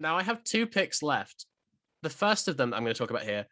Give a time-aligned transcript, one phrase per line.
[0.00, 1.46] Now I have two picks left.
[2.02, 3.46] The first of them I'm going to talk about here.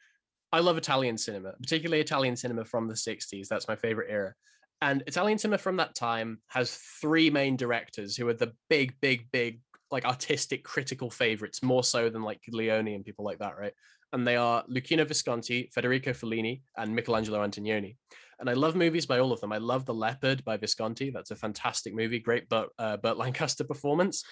[0.51, 3.49] I love Italian cinema, particularly Italian cinema from the 60s.
[3.49, 4.35] That's my favorite era.
[4.81, 9.31] And Italian cinema from that time has three main directors who are the big, big,
[9.31, 9.61] big,
[9.91, 13.73] like artistic, critical favorites, more so than like Leone and people like that, right?
[14.15, 17.97] And they are Luchino Visconti, Federico Fellini, and Michelangelo Antonioni.
[18.41, 19.53] And I love movies by all of them.
[19.53, 21.11] I love The Leopard by Visconti.
[21.11, 22.21] That's a fantastic movie.
[22.21, 24.25] Great Burt, uh, Burt Lancaster performance.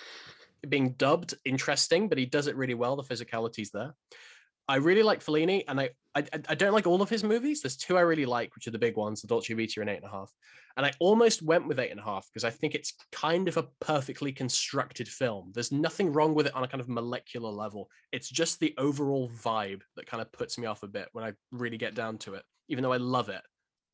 [0.69, 2.97] Being dubbed, interesting, but he does it really well.
[2.97, 3.95] The physicality's there.
[4.69, 7.63] I really like Fellini, and I, I I don't like all of his movies.
[7.63, 9.99] There's two I really like, which are the big ones, the Dolce Vita and Eight
[9.99, 10.33] and a Half.
[10.77, 13.57] And I almost went with Eight and a Half because I think it's kind of
[13.57, 15.53] a perfectly constructed film.
[15.55, 17.89] There's nothing wrong with it on a kind of molecular level.
[18.11, 21.33] It's just the overall vibe that kind of puts me off a bit when I
[21.53, 22.43] really get down to it.
[22.69, 23.43] Even though I love it,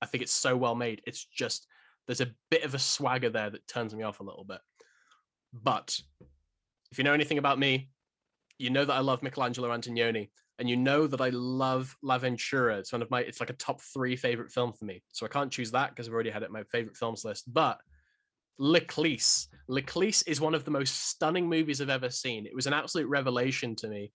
[0.00, 1.02] I think it's so well made.
[1.06, 1.66] It's just
[2.06, 4.60] there's a bit of a swagger there that turns me off a little bit.
[5.52, 6.00] But
[6.92, 7.88] if you know anything about me,
[8.58, 10.28] you know that I love Michelangelo Antonioni
[10.58, 12.78] and you know that I love L'Avventura.
[12.78, 15.02] It's one of my, it's like a top three favorite film for me.
[15.10, 17.52] So I can't choose that because I've already had it in my favorite films list.
[17.52, 17.78] But
[18.58, 19.48] L'Eclisse.
[19.68, 22.44] L'Eclisse is one of the most stunning movies I've ever seen.
[22.44, 24.12] It was an absolute revelation to me.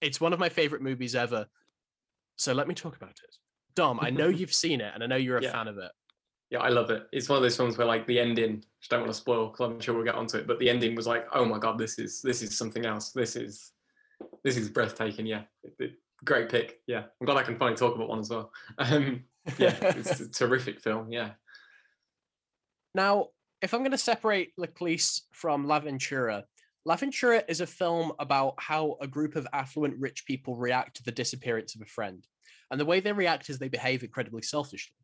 [0.00, 1.46] It's one of my favorite movies ever.
[2.36, 3.36] So let me talk about it.
[3.76, 5.52] Dom, I know you've seen it and I know you're a Yeah.
[5.52, 5.92] fan of it.
[6.50, 7.06] Yeah, I love it.
[7.12, 9.48] It's one of those films where like the ending, which I don't want to spoil
[9.48, 11.76] because I'm sure we'll get onto it, but the ending was like, oh my god,
[11.78, 13.10] this is this is something else.
[13.10, 13.72] This is
[14.44, 15.26] this is breathtaking.
[15.26, 15.94] Yeah, It- it-
[16.24, 16.80] great pick.
[16.86, 18.52] Yeah, I'm glad I can finally talk about one as well.
[18.78, 19.24] Um,
[19.58, 21.12] yeah, it's a terrific film.
[21.12, 21.32] Yeah,
[22.94, 23.28] Now,
[23.62, 26.44] if I'm going to separate L'Eclisse from La Ventura,
[26.84, 31.02] L'Avventura, L'Avventura is a film about how a group of affluent rich people react to
[31.02, 32.26] the disappearance of a friend.
[32.70, 34.94] And the way they react is they behave incredibly selfishly.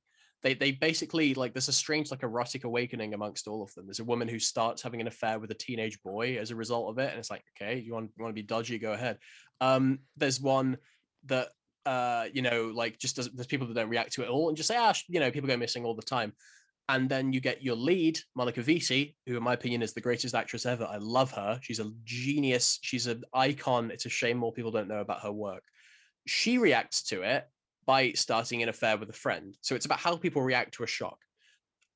[0.42, 3.86] They, they basically like there's a strange like erotic awakening amongst all of them.
[3.86, 6.90] There's a woman who starts having an affair with a teenage boy as a result
[6.90, 9.18] of it, and it's like, okay, you want you want to be dodgy, go ahead.
[9.60, 10.78] Um, there's one
[11.26, 11.50] that
[11.86, 14.48] uh, you know, like just does there's people that don't react to it at all
[14.48, 16.32] and just say, ah, you know, people go missing all the time.
[16.88, 20.34] And then you get your lead monica vitti who in my opinion is the greatest
[20.34, 20.84] actress ever.
[20.84, 21.58] I love her.
[21.62, 22.78] She's a genius.
[22.82, 23.90] She's an icon.
[23.90, 25.62] It's a shame more people don't know about her work.
[26.26, 27.48] She reacts to it
[27.86, 30.86] by starting an affair with a friend so it's about how people react to a
[30.86, 31.18] shock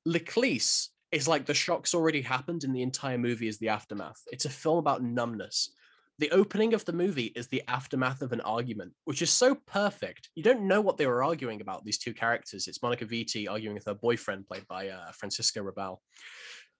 [0.05, 4.45] L'Eclisse is like the shock's already happened and the entire movie is the aftermath it's
[4.45, 5.71] a film about numbness
[6.19, 10.29] the opening of the movie is the aftermath of an argument, which is so perfect.
[10.33, 12.67] You don't know what they were arguing about, these two characters.
[12.67, 15.97] It's Monica Vitti arguing with her boyfriend, played by uh, Francisco Rabal.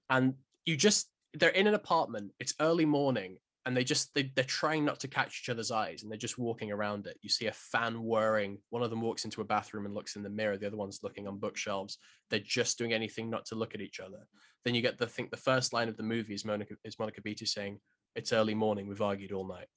[0.09, 0.33] And
[0.65, 4.85] you just, they're in an apartment, it's early morning, and they just, they, they're trying
[4.85, 7.19] not to catch each other's eyes, and they're just walking around it.
[7.21, 8.57] You see a fan whirring.
[8.69, 11.01] One of them walks into a bathroom and looks in the mirror, the other one's
[11.03, 11.97] looking on bookshelves.
[12.29, 14.25] They're just doing anything not to look at each other.
[14.63, 17.21] Then you get the, think the first line of the movie is Monica, is Monica
[17.21, 17.79] Vitti saying,
[18.15, 19.67] it's early morning we've argued all night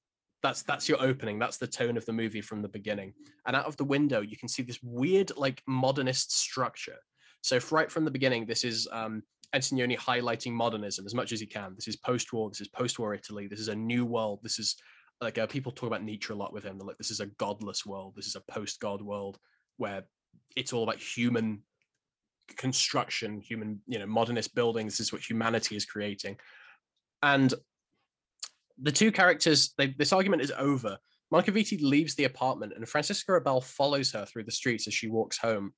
[0.43, 3.13] that's that's your opening that's the tone of the movie from the beginning
[3.47, 6.97] and out of the window you can see this weird like modernist structure
[7.43, 9.23] so right from the beginning this is um
[9.55, 13.47] antonioni highlighting modernism as much as he can this is post-war this is post-war italy
[13.47, 14.77] this is a new world this is
[15.21, 17.27] like uh, people talk about nietzsche a lot with him they're like this is a
[17.27, 19.39] godless world this is a post-god world
[19.77, 20.05] where
[20.57, 21.63] it's all about human
[22.57, 26.37] construction human you know modernist buildings this is what humanity is creating
[27.23, 27.55] and
[28.83, 30.97] the two characters, they, this argument is over.
[31.31, 35.09] Monica Vitti leaves the apartment, and Francisco Rabal follows her through the streets as she
[35.09, 35.73] walks home.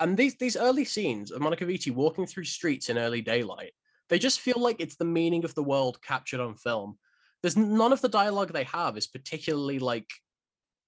[0.00, 3.72] And these these early scenes of Monica Vitti walking through streets in early daylight,
[4.08, 6.98] they just feel like it's the meaning of the world captured on film.
[7.42, 10.10] There's none of the dialogue they have is particularly like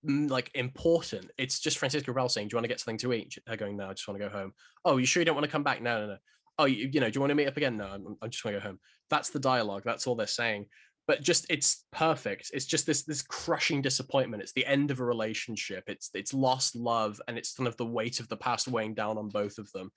[0.08, 1.30] mm, like important.
[1.38, 3.76] It's just Francisco Rabal saying, "Do you want to get something to eat?" Her going,
[3.76, 4.52] "No, I just want to go home."
[4.84, 5.80] Oh, you sure you don't want to come back?
[5.80, 6.18] No, no, no.
[6.58, 7.76] Oh, you, you know, do you want to meet up again?
[7.76, 8.80] No, I'm, I just want to go home.
[9.10, 9.82] That's the dialogue.
[9.84, 10.66] That's all they're saying
[11.06, 12.50] but just it's perfect.
[12.52, 14.42] It's just this this crushing disappointment.
[14.42, 15.84] It's the end of a relationship.
[15.86, 19.16] It's it's lost love and it's kind of the weight of the past weighing down
[19.18, 19.90] on both of them.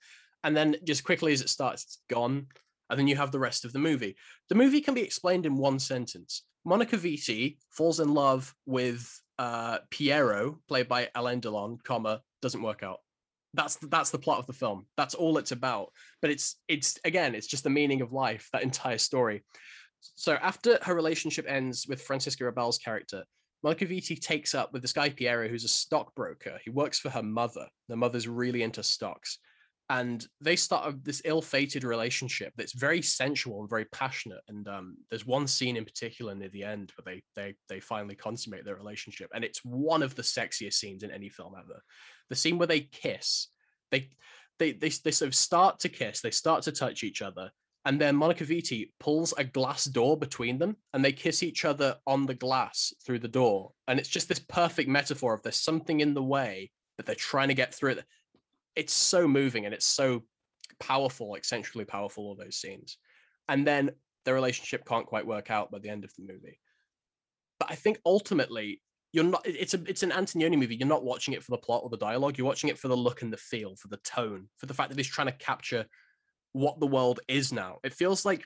[0.44, 2.46] And then just quickly as it starts it's gone
[2.88, 4.16] and then you have the rest of the movie.
[4.48, 6.42] The movie can be explained in one sentence.
[6.64, 9.08] Monica vitti falls in love with
[9.38, 12.98] uh, piero played by alain delon comma doesn't work out.
[13.54, 14.86] That's that's the plot of the film.
[14.96, 15.92] That's all it's about.
[16.22, 19.42] But it's it's again it's just the meaning of life that entire story
[20.00, 23.24] so after her relationship ends with Francisco Rabal's character,
[23.64, 26.58] Vitti takes up with this guy Piero, who's a stockbroker.
[26.64, 27.66] He works for her mother.
[27.88, 29.38] The mother's really into stocks,
[29.90, 34.40] and they start this ill-fated relationship that's very sensual and very passionate.
[34.48, 38.14] And um, there's one scene in particular near the end where they they they finally
[38.14, 41.82] consummate their relationship, and it's one of the sexiest scenes in any film ever.
[42.30, 43.48] The scene where they kiss,
[43.90, 44.08] they
[44.58, 47.50] they they they sort of start to kiss, they start to touch each other,
[47.86, 51.96] and then Monica Vitti pulls a glass door between them and they kiss each other
[52.06, 53.72] on the glass through the door.
[53.88, 57.48] And it's just this perfect metaphor of there's something in the way that they're trying
[57.48, 58.04] to get through it.
[58.76, 60.24] It's so moving and it's so
[60.78, 62.98] powerful, like centrally powerful, all those scenes.
[63.48, 63.92] And then
[64.26, 66.60] their relationship can't quite work out by the end of the movie.
[67.58, 70.76] But I think ultimately you're not it's a it's an Antonioni movie.
[70.76, 72.36] You're not watching it for the plot or the dialogue.
[72.36, 74.90] You're watching it for the look and the feel, for the tone, for the fact
[74.90, 75.86] that he's trying to capture
[76.52, 77.78] what the world is now.
[77.84, 78.44] It feels like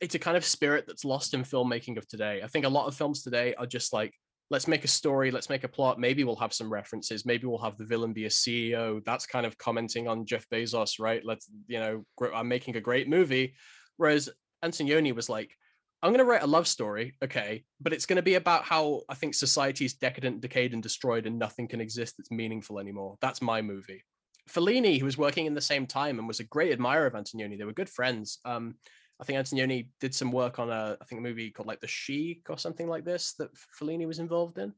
[0.00, 2.42] it's a kind of spirit that's lost in filmmaking of today.
[2.42, 4.12] I think a lot of films today are just like,
[4.50, 5.98] let's make a story, let's make a plot.
[5.98, 7.24] Maybe we'll have some references.
[7.24, 9.02] Maybe we'll have the villain be a CEO.
[9.04, 11.24] That's kind of commenting on Jeff Bezos, right?
[11.24, 12.04] Let's, you know,
[12.34, 13.54] I'm making a great movie.
[13.96, 14.28] Whereas
[14.64, 15.56] Antonioni was like,
[16.02, 19.02] I'm going to write a love story, okay, but it's going to be about how
[19.08, 23.16] I think society is decadent, decayed, and destroyed, and nothing can exist that's meaningful anymore.
[23.22, 24.04] That's my movie.
[24.48, 27.58] Fellini, who was working in the same time and was a great admirer of Antonioni,
[27.58, 28.38] they were good friends.
[28.44, 28.76] Um,
[29.20, 31.86] I think Antonioni did some work on a, I think a movie called like The
[31.86, 33.50] Sheik or something like this that
[33.80, 34.72] Fellini was involved in.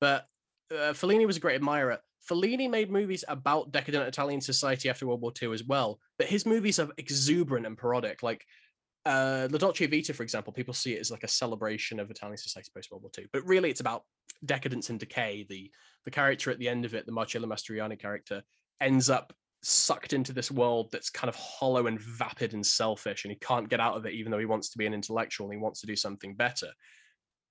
[0.00, 0.26] But
[0.70, 1.98] uh, Fellini was a great admirer.
[2.28, 6.44] Fellini made movies about decadent Italian society after World War II as well, but his
[6.46, 8.22] movies are exuberant and parodic.
[8.22, 8.44] Like
[9.06, 12.36] uh, La Dolce Vita, for example, people see it as like a celebration of Italian
[12.36, 14.04] society post World War II, but really it's about
[14.44, 15.46] decadence and decay.
[15.48, 15.70] The
[16.04, 18.42] the character at the end of it, the Marcello Mastroianni character,
[18.80, 19.32] ends up
[19.62, 23.68] sucked into this world that's kind of hollow and vapid and selfish and he can't
[23.68, 25.80] get out of it even though he wants to be an intellectual and he wants
[25.80, 26.68] to do something better.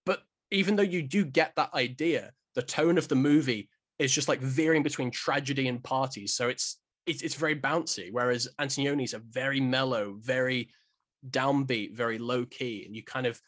[0.05, 4.27] But even though you do get that idea the tone of the movie is just
[4.27, 6.33] like veering between tragedy and parties.
[6.33, 10.69] So it's it's, it's very bouncy whereas antonioni's a very mellow very
[11.29, 13.41] downbeat very low key and you kind of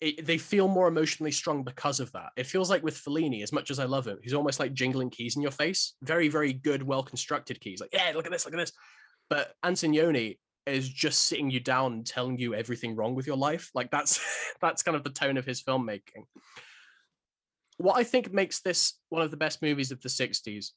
[0.00, 2.30] it, they feel more emotionally strong because of that.
[2.36, 5.10] It feels like with Fellini, as much as I love him, he's almost like jingling
[5.10, 5.94] keys in your face.
[6.02, 7.80] Very, very good, well constructed keys.
[7.80, 8.72] Like, yeah, look at this, look at this.
[9.30, 13.70] But Antonioni is just sitting you down and telling you everything wrong with your life.
[13.74, 14.20] Like that's
[14.60, 16.24] that's kind of the tone of his filmmaking.
[17.78, 20.70] What I think makes this one of the best movies of the 60s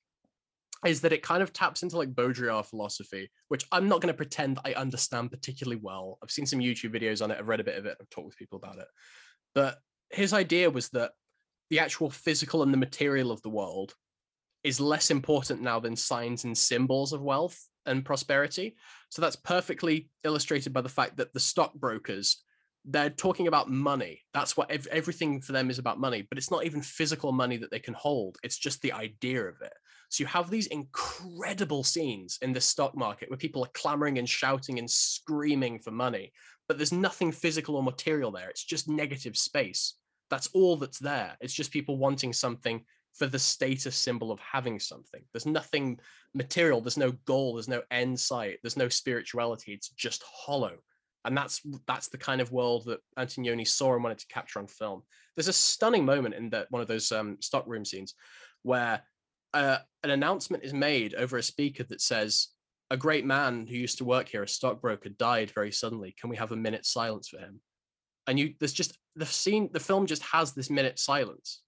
[0.85, 4.17] is that it kind of taps into like Baudrillard philosophy, which I'm not going to
[4.17, 6.17] pretend I understand particularly well.
[6.23, 8.27] I've seen some YouTube videos on it, I've read a bit of it, I've talked
[8.27, 8.87] with people about it.
[9.55, 9.79] But
[10.09, 11.11] his idea was that
[11.69, 13.93] the actual physical and the material of the world
[14.63, 18.75] is less important now than signs and symbols of wealth and prosperity.
[19.09, 22.43] So that's perfectly illustrated by the fact that the stockbrokers
[22.85, 24.21] they're talking about money.
[24.33, 27.57] That's what ev- everything for them is about money, but it's not even physical money
[27.57, 28.37] that they can hold.
[28.41, 29.73] It's just the idea of it.
[30.09, 34.27] So you have these incredible scenes in the stock market where people are clamoring and
[34.27, 36.33] shouting and screaming for money,
[36.67, 38.49] but there's nothing physical or material there.
[38.49, 39.95] It's just negative space.
[40.29, 41.37] That's all that's there.
[41.41, 42.83] It's just people wanting something
[43.13, 45.21] for the status symbol of having something.
[45.31, 45.99] There's nothing
[46.33, 49.73] material, there's no goal, there's no end sight, there's no spirituality.
[49.73, 50.77] It's just hollow.
[51.25, 54.67] And that's that's the kind of world that Antonioni saw and wanted to capture on
[54.67, 55.03] film.
[55.35, 58.15] There's a stunning moment in that one of those um, stockroom scenes
[58.63, 59.01] where
[59.53, 62.49] uh, an announcement is made over a speaker that says,
[62.89, 66.15] "A great man who used to work here, a stockbroker, died very suddenly.
[66.19, 67.61] Can we have a minute silence for him?"
[68.27, 69.69] And you, there's just the scene.
[69.71, 71.61] The film just has this minute silence.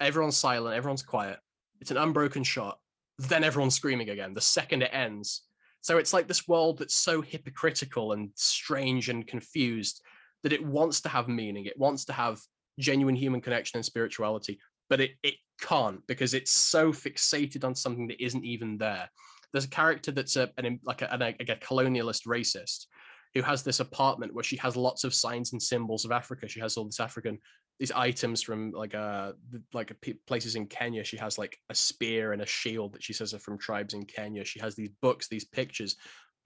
[0.00, 0.76] Everyone's silent.
[0.76, 1.38] Everyone's quiet.
[1.80, 2.78] It's an unbroken shot.
[3.18, 4.34] Then everyone's screaming again.
[4.34, 5.42] The second it ends.
[5.80, 10.02] So it's like this world that's so hypocritical and strange and confused
[10.42, 11.66] that it wants to have meaning.
[11.66, 12.40] It wants to have
[12.78, 14.58] genuine human connection and spirituality,
[14.90, 19.08] but it, it can't because it's so fixated on something that isn't even there.
[19.52, 22.86] There's a character that's a an, like a, a, a colonialist racist
[23.34, 26.48] who has this apartment where she has lots of signs and symbols of Africa.
[26.48, 27.38] She has all this African
[27.78, 29.32] these items from like uh
[29.74, 29.92] like
[30.26, 31.04] places in Kenya.
[31.04, 34.04] She has like a spear and a shield that she says are from tribes in
[34.04, 34.44] Kenya.
[34.44, 35.96] She has these books, these pictures,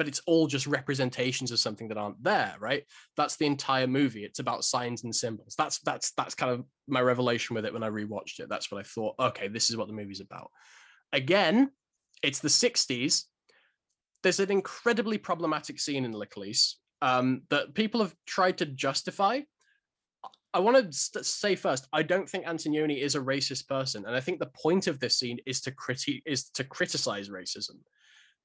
[0.01, 2.85] but it's all just representations of something that aren't there right?
[3.19, 4.25] That's the entire movie.
[4.25, 5.55] It's about signs and symbols.
[5.59, 8.49] That's that's that's kind of my revelation with it when i rewatched it.
[8.49, 10.51] That's what i thought okay this is what the movie's about.
[11.13, 11.71] Again
[12.23, 13.25] it's the 60s
[14.23, 19.41] there's an incredibly problematic scene in L'Eclisse um, that people have tried to justify.
[20.55, 24.21] I want to say first, I don't think Antonioni is a racist person, and I
[24.21, 27.77] think the point of this scene is to critique is to criticize racism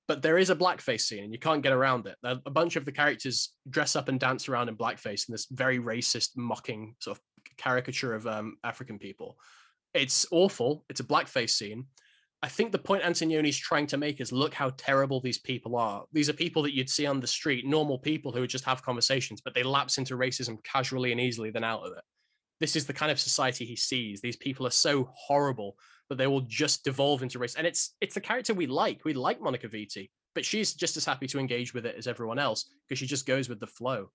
[0.07, 2.15] but there is a blackface scene and you can't get around it.
[2.23, 5.79] A bunch of the characters dress up and dance around in blackface in this very
[5.79, 7.23] racist, mocking sort of
[7.57, 9.37] caricature of um, African people.
[9.93, 10.85] It's awful.
[10.89, 11.85] It's a blackface scene.
[12.43, 16.03] I think the point Antonioni's trying to make is look how terrible these people are.
[16.13, 18.83] These are people that you'd see on the street, normal people who would just have
[18.83, 22.03] conversations, but they lapse into racism casually and easily, then out of it.
[22.59, 24.21] This is the kind of society he sees.
[24.21, 25.75] These people are so horrible
[26.09, 27.55] that they will just devolve into race.
[27.55, 29.03] And it's it's the character we like.
[29.05, 30.09] We like Monica Vitti.
[30.33, 33.25] but she's just as happy to engage with it as everyone else because she just
[33.25, 34.11] goes with the flow.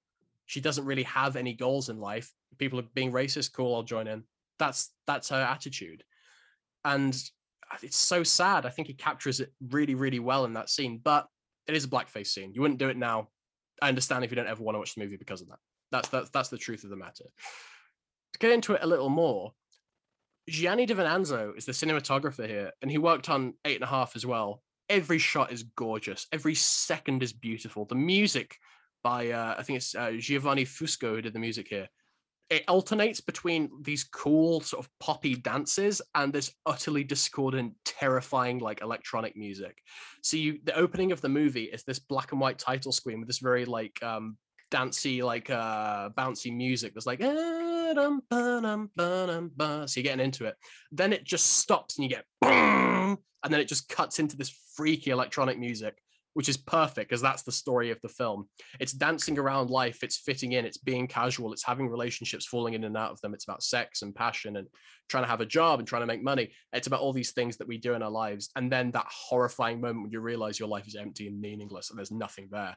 [0.47, 2.33] She doesn't really have any goals in life.
[2.59, 4.25] People are being racist, cool, I'll join in.
[4.59, 6.03] That's that's her attitude.
[6.85, 7.15] And
[7.83, 8.67] it's so sad.
[8.67, 11.01] I think he captures it really, really well in that scene.
[11.03, 11.27] But
[11.67, 12.53] it is a blackface scene.
[12.53, 13.29] You wouldn't do it now.
[13.81, 15.59] I understand if you don't ever want to watch the movie because of that.
[15.93, 17.25] That's that's that's the truth of the matter.
[18.33, 19.53] To get into it a little more,
[20.51, 24.17] Gianni Di Venanzo is the cinematographer here, and he worked on Eight and a Half
[24.17, 24.63] as well.
[24.89, 26.27] Every shot is gorgeous.
[26.33, 27.85] Every second is beautiful.
[27.85, 28.59] The music
[29.05, 31.89] by uh, I think it's uh, Giovanni Fusco who did the music here.
[32.51, 38.83] It alternates between these cool sort of poppy dances and this utterly discordant, terrifying like
[38.83, 39.79] electronic music.
[40.23, 43.29] So you, the opening of the movie is this black and white title screen with
[43.29, 44.37] this very like um,
[44.73, 46.93] dancey, like uh, bouncy music.
[46.93, 47.21] That's like,
[49.87, 50.55] so you're getting into it.
[50.93, 53.19] Then it just stops and you get, and
[53.49, 55.97] then it just cuts into this freaky electronic music
[56.35, 58.49] which is perfect because that's the story of the film.
[58.79, 62.85] It's dancing around life, it's fitting in, it's being casual, it's having relationships, falling in
[62.85, 63.35] and out of them.
[63.35, 64.69] It's about sex and passion and
[65.09, 66.53] trying to have a job and trying to make money.
[66.73, 68.51] It's about all these things that we do in our lives.
[68.57, 71.99] And then that horrifying moment when you realize your life is empty and meaningless and
[71.99, 72.77] there's nothing there.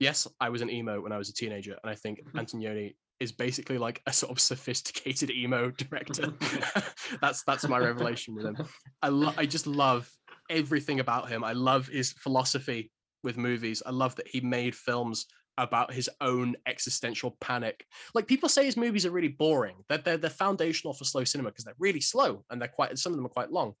[0.00, 2.20] Yes, I was an emo when I was a teenager, and I think.
[2.34, 6.32] Antonioni is basically like a sort of sophisticated emo director.
[7.20, 8.56] that's that's my revelation with him.
[9.00, 10.10] I lo- I just love
[10.50, 11.44] everything about him.
[11.44, 12.90] I love his philosophy
[13.22, 13.82] with movies.
[13.86, 15.26] I love that he made films
[15.58, 17.86] about his own existential panic.
[18.14, 19.76] Like people say his movies are really boring.
[19.88, 22.98] That they're, they're, they're foundational for slow cinema because they're really slow and they're quite
[22.98, 23.74] some of them are quite long.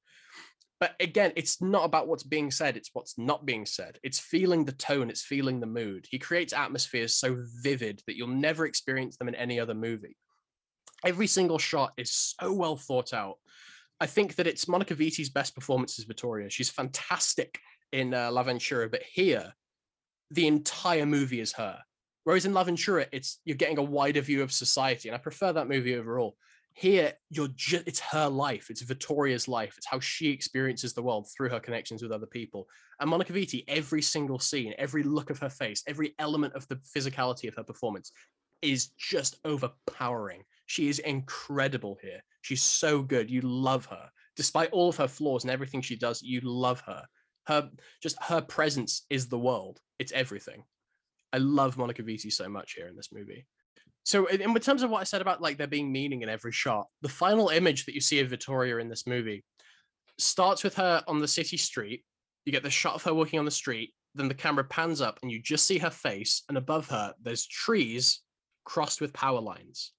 [0.82, 4.00] But again, it's not about what's being said, it's what's not being said.
[4.02, 6.08] It's feeling the tone, it's feeling the mood.
[6.10, 10.16] He creates atmospheres so vivid that you'll never experience them in any other movie.
[11.04, 13.36] Every single shot is so well thought out.
[14.00, 16.50] I think that it's Monica Vitti's best performance as Vittoria.
[16.50, 17.60] She's fantastic
[17.92, 19.52] in uh, L'Avventura, but here,
[20.32, 21.78] the entire movie is her.
[22.24, 25.68] Whereas in L'Avventura, it's you're getting a wider view of society, and I prefer that
[25.68, 26.36] movie overall.
[26.74, 31.28] Here, you're just it's her life, it's Vittoria's life, it's how she experiences the world
[31.30, 32.66] through her connections with other people.
[33.00, 36.76] And Monica Vitti, every single scene, every look of her face, every element of the
[36.76, 38.12] physicality of her performance
[38.62, 40.42] is just overpowering.
[40.66, 42.22] She is incredible here.
[42.40, 43.30] She's so good.
[43.30, 44.08] You love her.
[44.36, 47.04] Despite all of her flaws and everything she does, you love her.
[47.46, 47.70] Her
[48.02, 49.80] just her presence is the world.
[49.98, 50.64] It's everything.
[51.32, 53.46] I love Monica Vitti so much here in this movie.
[54.04, 56.52] So in, in terms of what I said about like there being meaning in every
[56.52, 59.44] shot, the final image that you see of Vittoria in this movie
[60.18, 62.04] starts with her on the city street.
[62.44, 65.18] You get the shot of her walking on the street, then the camera pans up
[65.22, 68.20] and you just see her face, and above her there's trees
[68.64, 69.92] crossed with power lines.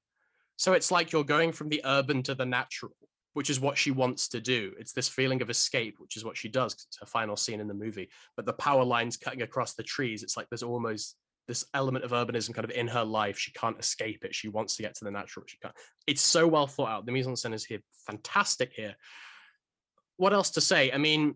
[0.58, 2.96] So it's like you're going from the urban to the natural,
[3.34, 4.74] which is what she wants to do.
[4.80, 6.74] It's this feeling of escape, which is what she does.
[6.74, 8.10] It's her final scene in the movie.
[8.36, 11.16] But the power lines cutting across the trees, it's like there's almost
[11.48, 13.38] this element of urbanism kind of in her life.
[13.38, 14.34] She can't escape it.
[14.36, 15.46] She wants to get to the natural.
[15.48, 15.76] She can't.
[16.08, 17.06] It's so well thought out.
[17.06, 18.96] The mise en scène is here fantastic here.
[20.18, 20.92] What else to say?
[20.92, 21.36] I mean,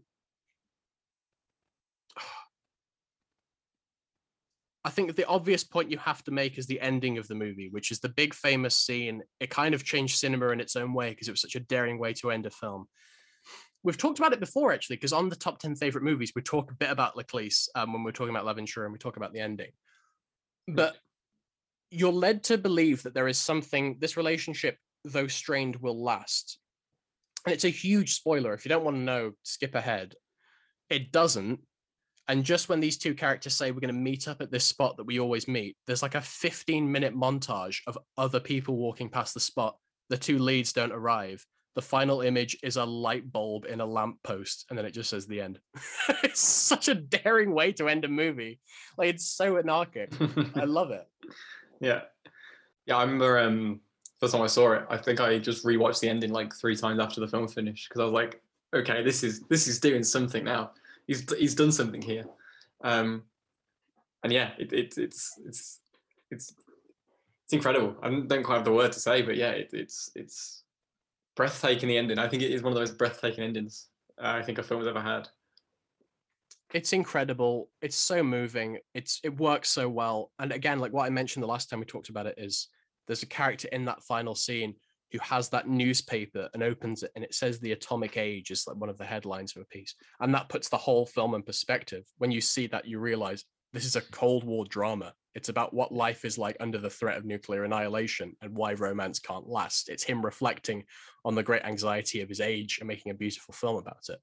[4.87, 7.67] I think the obvious point you have to make is the ending of the movie,
[7.69, 9.21] which is the big famous scene.
[9.41, 11.99] It kind of changed cinema in its own way because it was such a daring
[11.99, 12.87] way to end a film.
[13.83, 16.71] We've talked about it before, actually, because on the top 10 favorite movies, we talk
[16.71, 19.41] a bit about L'Eclisse um, when we're talking about L'Avventura and we talk about the
[19.41, 19.71] ending.
[20.67, 20.97] But
[21.89, 26.59] you're led to believe that there is something, this relationship, though strained, will last.
[27.45, 28.53] And it's a huge spoiler.
[28.53, 30.15] If you don't want to know, skip ahead.
[30.89, 31.59] It doesn't
[32.27, 34.97] and just when these two characters say we're going to meet up at this spot
[34.97, 39.33] that we always meet, there's like a 15 minute montage of other people walking past
[39.33, 39.77] the spot.
[40.09, 41.45] The two leads don't arrive.
[41.77, 45.27] The final image is a light bulb in a lamppost, and then it just says
[45.27, 45.59] the end.
[46.23, 48.59] it's such a daring way to end a movie.
[48.97, 50.11] Like it's so anarchic.
[50.55, 51.07] I love it.
[51.79, 52.01] Yeah.
[52.87, 53.81] Yeah, I remember um
[54.19, 56.99] first time I saw it, I think I just rewatched the ending like three times
[56.99, 58.41] after the film finished because I was like,
[58.73, 60.71] okay, this is this is doing something now
[61.07, 62.25] he's he's done something here.
[62.83, 63.23] Um,
[64.23, 65.79] and yeah, it, it, it's it's
[66.29, 66.53] it's
[67.45, 67.95] it's incredible.
[68.03, 70.63] I don't quite have the word to say, but yeah, it, it's it's
[71.37, 71.87] breathtaking.
[71.87, 72.19] The ending.
[72.19, 73.87] I think it is one of the most breathtaking endings
[74.21, 75.27] uh, I think a film has ever had.
[76.73, 77.69] It's incredible.
[77.81, 78.79] It's so moving.
[78.93, 80.31] It's it works so well.
[80.39, 82.67] And again, like what I mentioned the last time we talked about it, is
[83.05, 84.75] there's a character in that final scene
[85.13, 88.75] who has that newspaper and opens it and it says the atomic age is like
[88.75, 92.03] one of the headlines of a piece and that puts the whole film in perspective
[92.17, 95.91] when you see that you realize this is a cold war drama it's about what
[95.91, 100.03] life is like under the threat of nuclear annihilation and why romance can't last it's
[100.03, 100.83] him reflecting
[101.25, 104.19] on the great anxiety of his age and making a beautiful film about it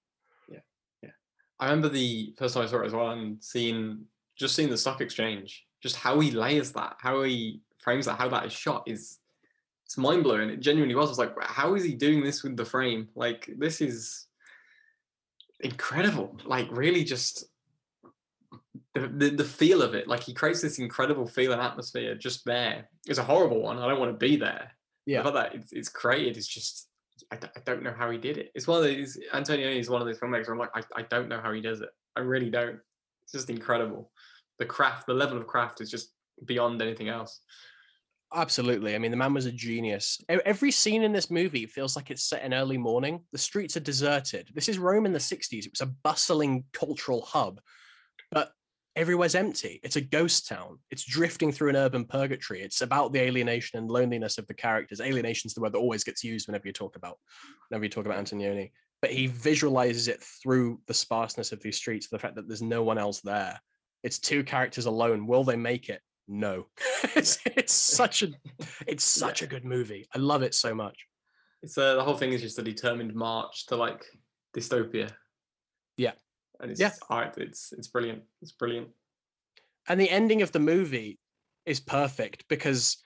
[0.49, 0.59] yeah
[1.03, 1.11] yeah
[1.59, 4.05] I remember the first time I saw it as well, and seeing
[4.37, 8.29] just seeing the stock exchange, just how he layers that, how he frames that, how
[8.29, 9.19] that is shot is
[9.87, 10.51] it's mind blowing.
[10.51, 11.09] It genuinely was.
[11.09, 13.09] I was like, how is he doing this with the frame?
[13.15, 14.27] Like this is
[15.61, 16.39] incredible.
[16.45, 17.45] Like really, just
[18.95, 20.09] the, the, the feel of it.
[20.09, 22.89] Like he creates this incredible feel and atmosphere just there.
[23.07, 23.79] It's a horrible one.
[23.79, 24.73] I don't want to be there.
[25.07, 25.23] Yeah.
[25.23, 26.37] But that it's, it's created.
[26.37, 26.89] It's just
[27.31, 28.51] I, I don't know how he did it.
[28.55, 31.03] It's one of these antonio is one of those filmmakers where I'm like I, I
[31.03, 31.91] don't know how he does it.
[32.17, 32.79] I really don't.
[33.25, 34.11] It's just incredible.
[34.59, 36.13] The craft, the level of craft is just
[36.45, 37.41] beyond anything else.
[38.35, 38.95] Absolutely.
[38.95, 40.21] I mean, the man was a genius.
[40.29, 43.21] Every scene in this movie feels like it's set in early morning.
[43.31, 44.51] The streets are deserted.
[44.55, 45.67] This is Rome in the 60s.
[45.67, 47.61] It was a bustling cultural hub,
[48.33, 48.53] but
[48.97, 49.81] everywhere's empty.
[49.83, 50.79] It's a ghost town.
[50.91, 52.63] It's drifting through an urban purgatory.
[52.63, 55.01] It's about the alienation and loneliness of the characters.
[55.01, 57.19] Alienation is the word that always gets used whenever you talk about
[57.69, 58.71] whenever you talk about Antonioni.
[59.03, 62.83] But he visualizes it through the sparseness of these streets, the fact that there's no
[62.83, 63.61] one else there.
[64.03, 65.27] It's two characters alone.
[65.27, 66.01] Will they make it?
[66.29, 66.67] no
[67.15, 68.29] it's, it's such a
[68.87, 69.47] it's such yeah.
[69.47, 71.07] a good movie i love it so much
[71.63, 74.05] it's uh, the whole thing is just a determined march to like
[74.57, 75.11] dystopia
[75.97, 76.13] yeah
[76.65, 78.89] and it's yeah right it's it's brilliant it's brilliant
[79.89, 81.19] and the ending of the movie
[81.67, 82.99] is perfect because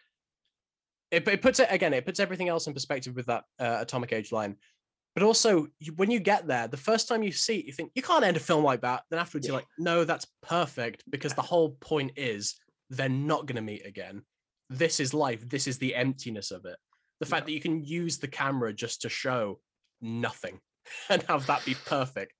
[1.10, 4.12] it, it puts it again it puts everything else in perspective with that uh, atomic
[4.12, 4.56] age line
[5.14, 7.90] but also you, when you get there the first time you see it you think
[7.94, 9.52] you can't end a film like that then afterwards yeah.
[9.52, 12.54] you're like no that's perfect because the whole point is
[12.90, 14.22] they're not going to meet again.
[14.70, 15.48] This is life.
[15.48, 16.76] This is the emptiness of it.
[17.20, 17.46] The fact yeah.
[17.46, 19.60] that you can use the camera just to show
[20.00, 20.60] nothing
[21.08, 22.34] and have that be perfect.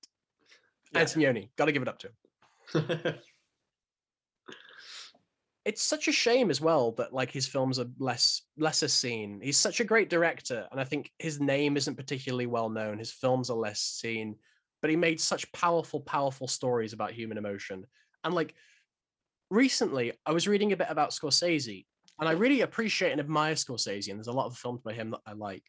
[0.91, 1.03] Yeah.
[1.03, 3.15] Antonioni, got to give it up to him.
[5.65, 9.39] it's such a shame as well that like his films are less lesser seen.
[9.41, 12.97] He's such a great director, and I think his name isn't particularly well known.
[12.97, 14.35] His films are less seen,
[14.81, 17.85] but he made such powerful, powerful stories about human emotion.
[18.23, 18.55] And like
[19.51, 21.85] recently I was reading a bit about Scorsese,
[22.19, 25.11] and I really appreciate and admire Scorsese, and there's a lot of films by him
[25.11, 25.63] that I like.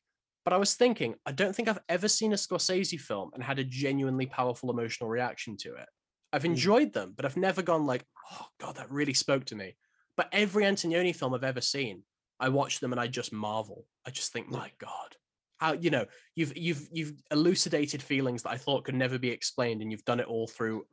[0.44, 3.58] But I was thinking, I don't think I've ever seen a Scorsese film and had
[3.58, 5.88] a genuinely powerful emotional reaction to it.
[6.32, 6.52] I've hmm.
[6.52, 9.76] enjoyed them, but I've never gone like, oh god, that really spoke to me.
[10.16, 12.02] But every Antonioni film I've ever seen,
[12.38, 13.86] I watch them and I just marvel.
[14.06, 15.16] I just think, my god,
[15.58, 19.82] how you know you've you've you've elucidated feelings that I thought could never be explained,
[19.82, 20.86] and you've done it all through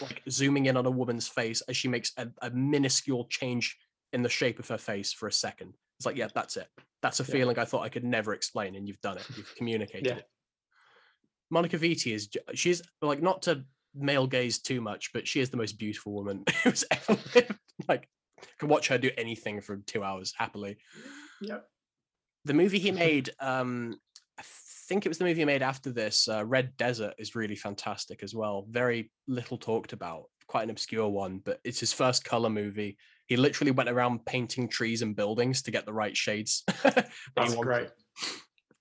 [0.00, 3.76] like zooming in on a woman's face as she makes a, a, minuscule change
[4.12, 5.74] in the shape of her face for a second.
[6.02, 6.66] It's like, yeah, that's it.
[7.00, 7.32] That's a yeah.
[7.32, 9.26] feeling I thought I could never explain, and you've done it.
[9.36, 10.16] You've communicated yeah.
[10.16, 10.24] it.
[11.48, 15.56] Monica Vitti is she's like not to male gaze too much, but she is the
[15.56, 17.54] most beautiful woman who's ever lived.
[17.86, 18.08] Like,
[18.58, 20.78] could watch her do anything for two hours happily.
[21.40, 21.58] Yeah.
[22.46, 24.00] The movie he made, um,
[24.40, 24.42] I
[24.88, 26.28] think it was the movie he made after this.
[26.28, 28.66] Uh, Red Desert is really fantastic as well.
[28.68, 32.96] Very little talked about, quite an obscure one, but it's his first color movie.
[33.26, 36.64] He literally went around painting trees and buildings to get the right shades.
[36.82, 37.88] That's great.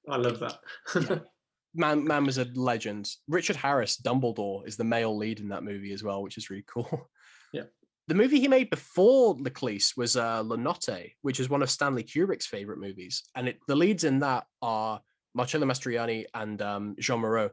[0.09, 0.59] I love that.
[0.95, 1.19] yeah.
[1.73, 3.09] Man, man was a legend.
[3.29, 6.65] Richard Harris, Dumbledore, is the male lead in that movie as well, which is really
[6.67, 7.09] cool.
[7.53, 7.63] Yeah.
[8.07, 12.03] The movie he made before L'Eclisse was uh, La Notte, which is one of Stanley
[12.03, 14.99] Kubrick's favorite movies, and it, the leads in that are
[15.33, 17.51] Marcello Mastroianni and um, Jeanne Moreau.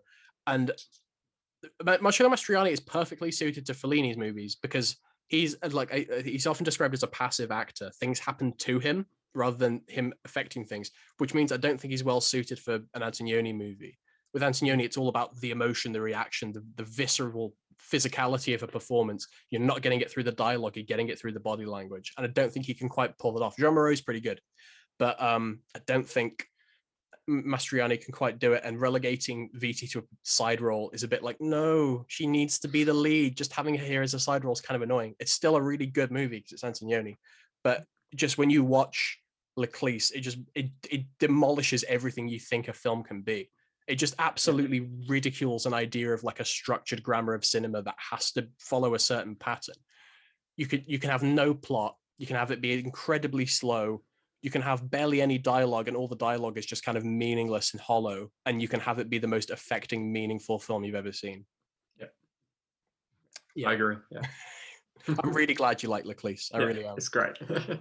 [0.48, 0.72] And
[2.00, 4.96] Marcello Mastroianni is perfectly suited to Fellini's movies because
[5.28, 5.92] he's uh, like
[6.24, 7.90] he's often described as a passive actor.
[8.00, 12.04] Things happen to him rather than him affecting things, which means I don't think he's
[12.04, 13.98] well suited for an Antonioni movie.
[14.34, 18.66] With Antonioni, it's all about the emotion, the reaction, the, the visceral physicality of a
[18.66, 19.26] performance.
[19.50, 22.12] You're not getting it through the dialogue, you're getting it through the body language.
[22.16, 23.56] And I don't think he can quite pull it off.
[23.56, 24.40] Jeanne Moreau's pretty good,
[24.98, 26.46] but um, I don't think
[27.28, 31.22] Mastroianni can quite do it, and relegating Vitti to a side role is a bit
[31.22, 33.36] like, no, she needs to be the lead.
[33.36, 35.14] Just having her here as a side role is kind of annoying.
[35.20, 37.16] It's still a really good movie because it's Antonioni,
[37.62, 39.18] but just when you watch
[39.56, 43.50] L'Eclisse, it just it it demolishes everything you think a film can be.
[43.86, 48.32] It just absolutely ridicules an idea of like a structured grammar of cinema that has
[48.32, 49.76] to follow a certain pattern.
[50.56, 51.96] You could you can have no plot.
[52.16, 54.02] You can have it be incredibly slow
[54.42, 57.72] you can have barely any dialogue and all the dialogue is just kind of meaningless
[57.72, 61.12] and hollow and you can have it be the most affecting meaningful film you've ever
[61.12, 61.44] seen.
[61.98, 62.06] Yeah,
[63.54, 63.68] yeah.
[63.68, 64.20] i agree yeah.
[65.22, 66.94] I'm really glad you like L'Eclisse i yeah, really am.
[66.96, 67.36] it's great.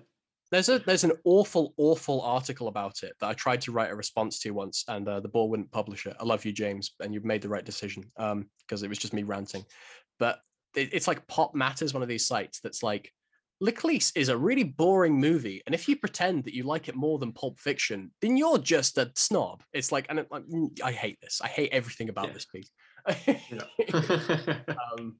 [0.49, 3.95] There's a there's an awful awful article about it that i tried to write a
[3.95, 6.15] response to once and uh, the Boar wouldn't publish it.
[6.21, 9.13] I love you james and you've made the right decision um because it was just
[9.13, 9.65] me ranting.
[10.19, 10.39] But
[10.73, 13.11] it, it's like PopMatters one of these sites that's like
[13.59, 17.17] L'Eclisse is a really boring movie, and if you pretend that you like it more
[17.17, 19.63] than Pulp Fiction, then you're just a snob.
[19.73, 20.43] It's like, and it, like,
[20.83, 21.41] I hate this.
[21.41, 22.33] I hate everything about yeah.
[22.33, 22.69] this piece.
[24.99, 25.17] um,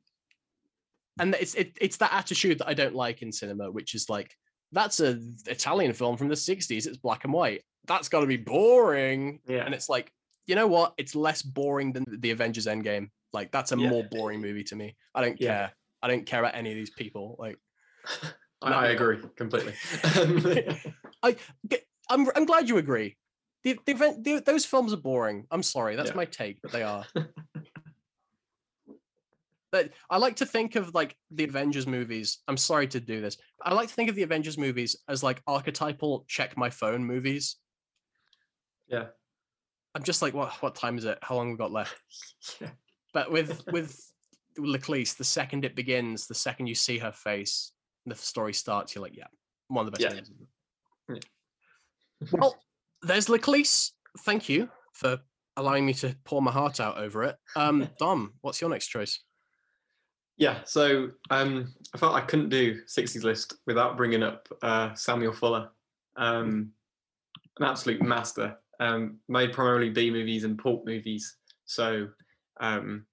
[1.19, 4.35] and it's it, it's that attitude that I don't like in cinema, which is like
[4.71, 6.85] that's a Italian film from the 60s.
[6.85, 7.63] It's black and white.
[7.87, 9.39] That's got to be boring.
[9.47, 9.63] Yeah.
[9.65, 10.11] And it's like,
[10.45, 10.93] you know what?
[10.97, 13.09] It's less boring than the Avengers Endgame.
[13.33, 13.89] Like that's a Yeah.
[13.89, 14.95] more boring movie to me.
[15.15, 15.47] I don't Yeah.
[15.47, 15.71] care.
[16.01, 17.35] I don't care about any of these people.
[17.39, 17.57] Like
[18.61, 19.73] I, I agree completely.
[21.23, 21.35] Um,
[22.09, 23.17] I'm I'm glad you agree.
[23.63, 25.45] The, the event the, those films are boring.
[25.51, 25.95] I'm sorry.
[25.95, 26.15] That's Yeah.
[26.15, 27.05] my take, but they are.
[29.71, 32.39] but I like to think of like the Avengers movies.
[32.47, 33.37] I'm sorry to do this.
[33.61, 37.57] I like to think of the Avengers movies as like archetypal check my phone movies.
[38.87, 39.07] Yeah.
[39.95, 41.17] I'm just like, what what time is it?
[41.21, 41.99] How long we got left?
[42.61, 42.69] yeah.
[43.13, 43.99] But with with
[44.57, 47.71] L'Eclisse, the second it begins, the second you see her face,
[48.09, 49.27] the story starts, you're like, yeah,
[49.67, 50.21] one of the best Yeah.
[51.09, 51.27] movies.
[52.31, 52.55] Well,
[53.01, 53.91] there's L'Eclisse.
[54.21, 55.19] Thank you for
[55.55, 57.37] allowing me to pour my heart out over it.
[57.55, 59.19] Um, Dom, what's your next choice?
[60.37, 65.33] Yeah, so um, I felt I couldn't do 60s list without bringing up uh, Samuel
[65.33, 65.69] Fuller,
[66.15, 66.71] um,
[67.59, 71.37] an absolute master, um, made primarily B movies and pulp movies.
[71.65, 72.09] So
[72.59, 73.07] um,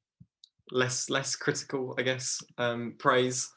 [0.71, 3.51] less less critical, I guess, um, praise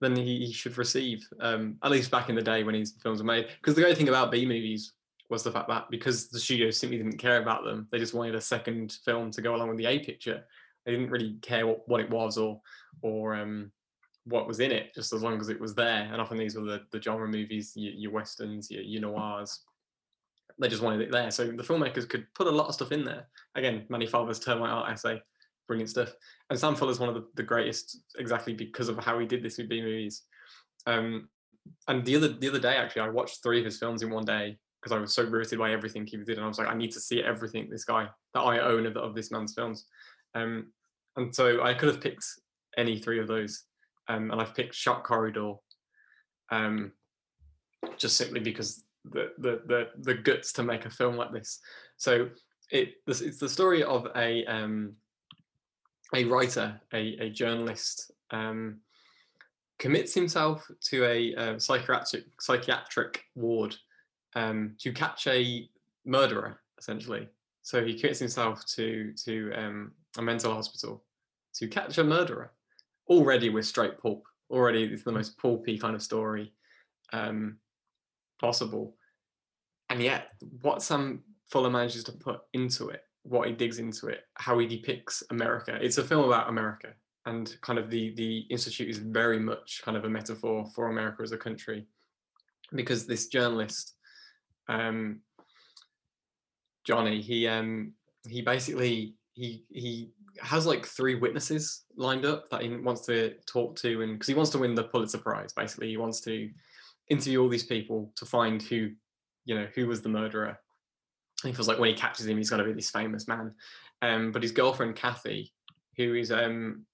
[0.00, 1.26] than he, he should receive.
[1.40, 3.48] Um, at least back in the day when his films were made.
[3.60, 4.92] Because the great thing about B movies
[5.28, 8.34] was the fact that because the studio simply didn't care about them, they just wanted
[8.34, 10.44] a second film to go along with the A picture.
[10.84, 12.60] They didn't really care what, what it was or
[13.02, 13.70] or um,
[14.24, 16.08] what was in it, just as long as it was there.
[16.10, 19.60] And often these were the, the genre movies, your, your westerns, your, your noirs.
[20.58, 21.30] They just wanted it there.
[21.30, 23.28] So the filmmakers could put a lot of stuff in there.
[23.54, 25.22] Again, Manny Farber's Termite Art essay,
[25.70, 26.12] brilliant stuff.
[26.50, 29.56] And Sam Fuller's one of the, the greatest exactly because of how he did this
[29.56, 30.24] with B movies.
[30.84, 31.28] Um,
[31.86, 34.24] and the other the other day, actually, I watched three of his films in one
[34.24, 36.74] day because I was so riveted by everything he did, and I was like, I
[36.74, 39.86] need to see everything this guy that I own of, of this man's films.
[40.34, 40.72] Um,
[41.16, 42.24] and so I could have picked
[42.76, 43.62] any three of those,
[44.08, 45.54] um, and I've picked Shock Corridor,
[46.50, 46.92] um,
[47.96, 51.60] just simply because the, the the the guts to make a film like this.
[51.96, 52.30] So
[52.72, 54.96] it it's the story of a um,
[56.14, 58.80] a writer, a, a journalist, um,
[59.78, 63.74] commits himself to a, psychiatric psychiatric ward
[64.34, 65.68] um, to catch a
[66.04, 67.28] murderer, essentially.
[67.62, 71.04] So he commits himself to to um, a mental hospital
[71.54, 72.52] to catch a murderer.
[73.08, 74.24] Already with straight pulp.
[74.50, 76.52] Already it's the most pulpy kind of story
[77.12, 77.56] um,
[78.40, 78.96] possible.
[79.88, 80.30] And yet,
[80.62, 84.66] what Sam Fuller manages to put into it, what he digs into it, how he
[84.66, 85.78] depicts America.
[85.80, 86.94] It's a film about America,
[87.26, 91.22] and kind of the the institute is very much kind of a metaphor for America
[91.22, 91.86] as a country,
[92.74, 93.94] because this journalist,
[94.68, 95.20] um,
[96.84, 97.92] Johnny, he um
[98.28, 103.76] he basically he he has like three witnesses lined up that he wants to talk
[103.76, 106.50] to, and because he wants to win the Pulitzer Prize, basically he wants to
[107.08, 108.90] interview all these people to find who
[109.44, 110.58] you know who was the murderer.
[111.42, 113.54] He feels like when he catches him, he's going to be this famous man.
[114.02, 115.52] Um, but his girlfriend Kathy,
[115.96, 116.86] who is um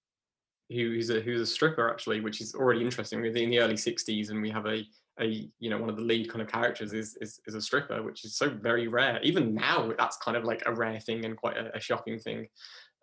[0.70, 3.20] who is a who's a stripper actually, which is already interesting.
[3.20, 4.84] We're in the early '60s, and we have a
[5.20, 8.02] a you know one of the lead kind of characters is is, is a stripper,
[8.02, 9.20] which is so very rare.
[9.22, 12.48] Even now, that's kind of like a rare thing and quite a, a shocking thing.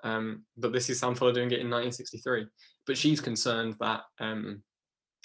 [0.04, 2.46] Um, but this is Sam Fuller doing it in 1963.
[2.86, 4.62] But she's concerned that um,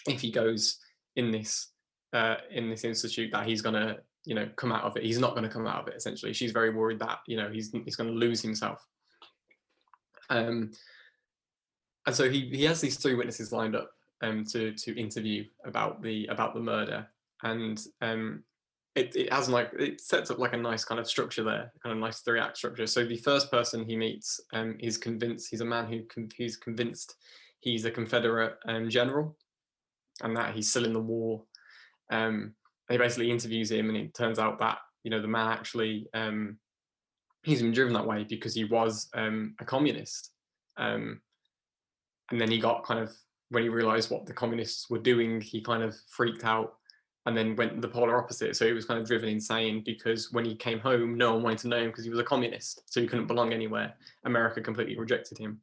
[0.06, 0.78] if he goes
[1.16, 1.72] in this
[2.12, 3.96] uh, in this institute, that he's gonna
[4.28, 5.02] you know come out of it.
[5.02, 5.94] He's not going to come out of it.
[5.96, 8.86] Essentially, she's very worried that you know he's he's going to lose himself.
[10.28, 10.72] Um,
[12.06, 13.90] and so he he has these three witnesses lined up
[14.22, 17.08] um, to to interview about the about the murder,
[17.42, 18.44] and um,
[18.94, 21.94] it it has like it sets up like a nice kind of structure there, kind
[21.94, 22.86] of nice three act structure.
[22.86, 26.02] So the first person he meets um, is convinced he's a man who
[26.36, 27.16] who's convinced
[27.60, 29.38] he's a Confederate um, general,
[30.22, 31.44] and that he's still in the war.
[32.10, 32.54] Um,
[32.88, 36.58] he basically interviews him, and it turns out that you know the man actually um,
[37.42, 40.32] he's been driven that way because he was um, a communist.
[40.76, 41.20] Um,
[42.30, 43.12] and then he got kind of
[43.50, 46.74] when he realized what the communists were doing, he kind of freaked out
[47.24, 48.56] and then went the polar opposite.
[48.56, 51.58] So he was kind of driven insane because when he came home, no one wanted
[51.60, 52.82] to know him because he was a communist.
[52.86, 53.94] So he couldn't belong anywhere.
[54.24, 55.60] America completely rejected him.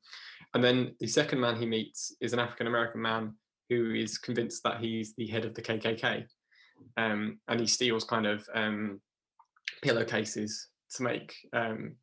[0.54, 3.34] And then the second man he meets is an African American man
[3.70, 6.26] who is convinced that he's the head of the KKK.
[6.98, 9.02] Um, and he steals kind of um,
[9.82, 11.96] pillowcases to make, um,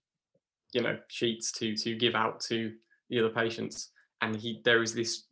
[0.72, 2.72] you know, sheets to to give out to
[3.08, 3.90] the other patients.
[4.20, 5.26] And he there is this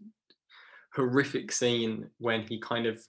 [0.95, 3.01] horrific scene when he kind of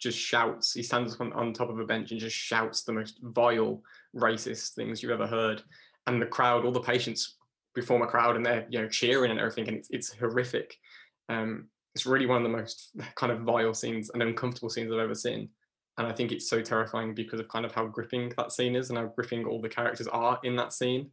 [0.00, 0.72] just shouts.
[0.72, 3.80] He stands on, on top of a bench and just shouts the most vile,
[4.14, 5.62] racist things you've ever heard.
[6.06, 7.36] And the crowd, all the patients,
[7.74, 10.76] perform a crowd and they're you know cheering and everything, and it's it's horrific.
[11.28, 14.98] Um, it's really one of the most kind of vile scenes and uncomfortable scenes I've
[14.98, 15.48] ever seen.
[15.96, 18.90] And I think it's so terrifying because of kind of how gripping that scene is
[18.90, 21.10] and how gripping all the characters are in that scene.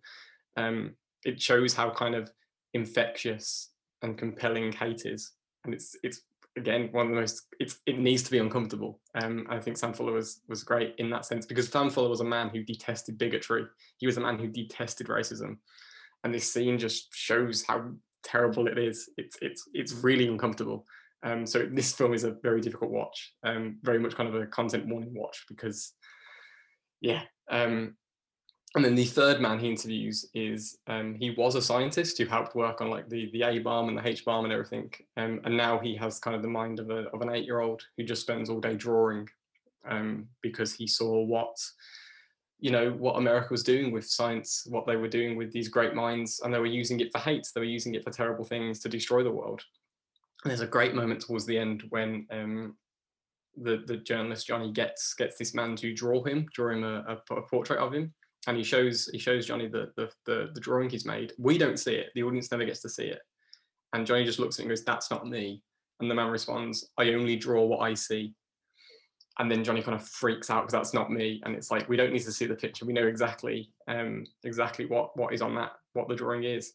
[0.58, 2.32] Um, it shows how kind of
[2.74, 3.70] infectious
[4.02, 6.22] and compelling hate is, and it's it's
[6.58, 9.00] again one of the most it's it needs to be uncomfortable.
[9.16, 12.22] Um, I think Sam Fuller was was great in that sense because Sam Fuller was
[12.22, 13.66] a man who detested bigotry.
[13.98, 15.58] He was a man who detested racism,
[16.24, 17.92] and this scene just shows how
[18.24, 19.10] terrible it is.
[19.18, 20.86] It's it's it's really uncomfortable.
[21.24, 23.34] Um, so this film is a very difficult watch.
[23.44, 25.94] Um, very much kind of a content warning watch because,
[27.00, 27.24] yeah.
[27.50, 27.96] Um,
[28.74, 32.56] and then the third man he interviews is um, he was a scientist who helped
[32.56, 34.90] work on like the the A bomb and the H bomb and everything.
[35.18, 37.60] Um, and now he has kind of the mind of a of an eight year
[37.60, 39.28] old who just spends all day drawing
[39.88, 41.58] um, because he saw what
[42.60, 45.94] you know what America was doing with science, what they were doing with these great
[45.94, 47.46] minds, and they were using it for hate.
[47.54, 49.62] They were using it for terrible things to destroy the world.
[50.44, 52.76] There's a great moment towards the end when um,
[53.56, 57.36] the the journalist Johnny gets gets this man to draw him, draw him a, a,
[57.36, 58.14] a portrait of him,
[58.48, 61.34] and he shows he shows Johnny the, the the the drawing he's made.
[61.38, 63.20] We don't see it; the audience never gets to see it.
[63.94, 65.62] And Johnny just looks at it and goes, "That's not me."
[66.00, 68.34] And the man responds, "I only draw what I see."
[69.40, 71.42] and then Johnny kind of freaks out because that's not me.
[71.46, 74.86] And it's like we don't need to see the picture; we know exactly um, exactly
[74.86, 76.74] what what is on that, what the drawing is.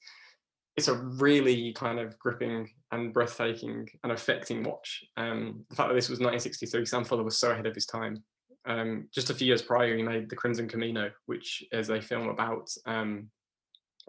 [0.77, 5.05] It's a really kind of gripping and breathtaking and affecting watch.
[5.17, 8.23] Um, the fact that this was 1963, Sam Fuller was so ahead of his time.
[8.67, 12.29] Um, just a few years prior, he made The Crimson Kimono, which is a film
[12.29, 13.31] about um,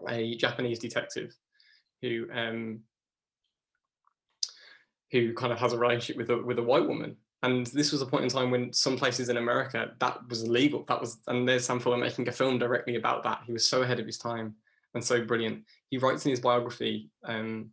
[0.08, 1.34] a Japanese detective
[2.02, 2.80] who um,
[5.10, 8.02] who kind of has a relationship with a with a white woman and this was
[8.02, 10.84] a point in time when some places in America that was illegal.
[10.88, 13.42] That was, and there's Sam Fuller making a film directly about that.
[13.46, 14.56] He was so ahead of his time
[14.94, 15.64] and so brilliant.
[15.90, 17.70] He writes in his biography um,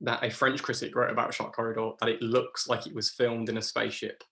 [0.00, 3.48] that a French critic wrote about Shock Corridor that it looks like it was filmed
[3.48, 4.22] in a spaceship.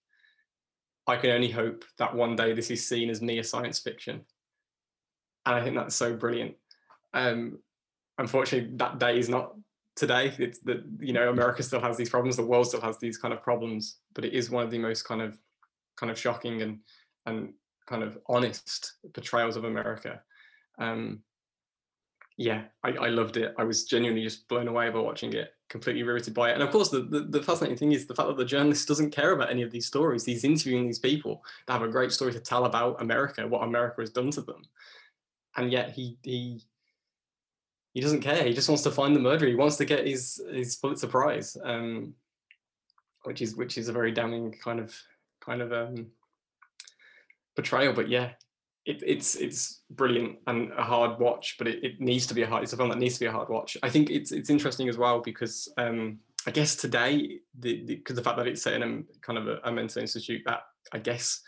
[1.07, 4.23] I can only hope that one day this is seen as near science fiction.
[5.45, 6.57] And I think that's so brilliant.
[7.15, 7.59] Um,
[8.19, 9.55] unfortunately, that day is not
[9.95, 10.33] today.
[10.39, 13.33] It's that you know America still has these problems, the world still has these kind
[13.33, 15.39] of problems, but it is one of the most kind of
[15.97, 16.79] kind of shocking and
[17.25, 17.53] and
[17.87, 20.21] kind of honest portrayals of America.
[20.79, 21.21] Um,
[22.37, 23.55] yeah, I, I loved it.
[23.57, 26.55] I was genuinely just blown away by watching it, completely riveted by it.
[26.55, 29.11] And of course, the, the, the fascinating thing is the fact that the journalist doesn't
[29.11, 30.25] care about any of these stories.
[30.25, 34.03] He's interviewing these people that have a great story to tell about America, what America
[34.03, 34.63] has done to them,
[35.57, 36.63] and yet he he
[37.95, 38.45] he doesn't care.
[38.45, 39.49] He just wants to find the murderer.
[39.49, 42.13] He wants to get his his Pulitzer Prize, um,
[43.25, 44.95] which is which is a very damning kind of
[45.41, 46.09] kind of um,
[47.55, 47.95] portrayal.
[47.95, 48.33] But yeah,
[48.87, 51.57] it, it's it's brilliant and a hard watch.
[51.59, 52.63] But it, it needs to be a hard.
[52.63, 53.77] It's a film that needs to be a hard watch.
[53.83, 58.21] I think it's it's interesting as well because um, I guess today the because the,
[58.21, 60.61] the, fact that it's set in a kind of a, a mental institute that
[60.93, 61.41] I guess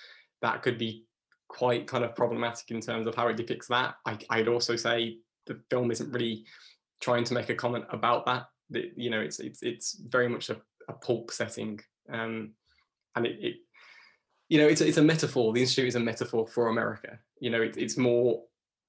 [0.43, 1.05] that could be
[1.49, 3.95] quite kind of problematic in terms of how it depicts that.
[4.05, 6.45] I, I'd also say the film isn't really
[7.01, 8.47] trying to make a comment about that.
[8.71, 10.57] you know, it's it's it's very much a,
[10.89, 11.79] a pulp setting,
[12.13, 12.51] um,
[13.15, 13.55] and it, it,
[14.49, 15.53] you know, it's it's a metaphor.
[15.53, 17.19] The institute is a metaphor for America.
[17.41, 18.43] You know, it, it's more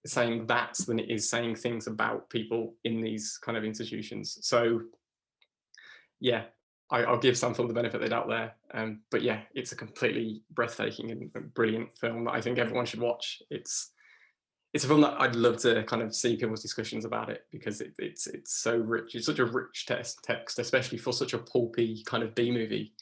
[0.06, 4.38] saying that than it is saying things about people in these kind of institutions.
[4.42, 4.82] So,
[6.22, 6.44] yeah,
[6.90, 8.54] I, will give Sam Fuller the benefit of the doubt there.
[8.74, 13.02] Um, but yeah, it's a completely breathtaking and brilliant film that I think everyone should
[13.02, 13.42] watch.
[13.50, 13.92] It's
[14.74, 17.82] it's a film that I'd love to kind of see people's discussions about it because
[17.82, 19.16] it, it's it's so rich.
[19.16, 22.94] It's such a rich text, text, especially for such a pulpy kind of B movie.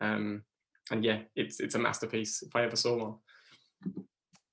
[0.00, 0.42] Um,
[0.90, 3.14] and yeah, it's it's a masterpiece if I ever saw one.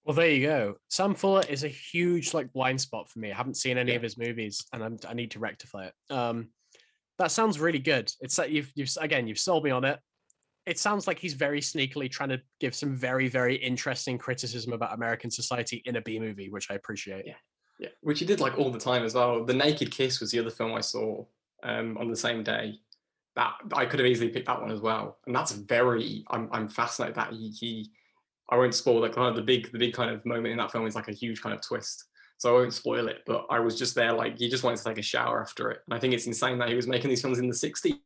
[0.06, 0.76] Well, there you go.
[0.90, 3.32] Sam Fuller is a huge like blind spot for me.
[3.32, 3.98] I haven't seen any yeah.
[3.98, 5.94] of his movies, and I'm, i need to rectify it.
[6.14, 6.50] Um,
[7.18, 8.12] that sounds really good.
[8.22, 10.00] It's like you've you've again you've sold me on it
[10.70, 14.94] it sounds like he's very sneakily trying to give some very very interesting criticism about
[14.94, 17.26] American society in a B movie, which I appreciate.
[17.26, 17.34] Yeah,
[17.80, 19.44] yeah, which he did like all the time as well.
[19.44, 21.26] The Naked Kiss was the other film I saw
[21.64, 22.76] um, on the same day.
[23.36, 26.26] That I could have easily picked that one as well, and that's very.
[26.30, 27.92] I'm I'm fascinated that he, he
[28.50, 30.72] I won't spoil that kind of the big the big kind of moment in that
[30.72, 32.06] film is like a huge kind of twist.
[32.38, 34.84] So I won't spoil it, but I was just there like he just wanted to
[34.86, 35.82] take a shower after it.
[35.88, 37.98] And I think it's insane that he was making these films in the 60s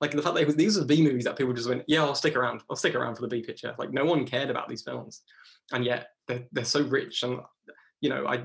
[0.00, 2.14] like the fact that was, these were B movies that people just went, yeah, I'll
[2.14, 2.62] stick around.
[2.70, 3.74] I'll stick around for the B picture.
[3.78, 5.22] Like no one cared about these films,
[5.72, 7.22] and yet they're, they're so rich.
[7.22, 7.40] And
[8.00, 8.44] you know, I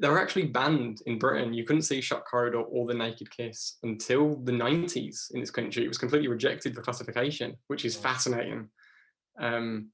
[0.00, 1.54] they were actually banned in Britain.
[1.54, 5.84] You couldn't see Shock Corridor or The Naked Kiss until the 90s in this country.
[5.84, 8.68] It was completely rejected for classification, which is fascinating.
[9.40, 9.90] Um,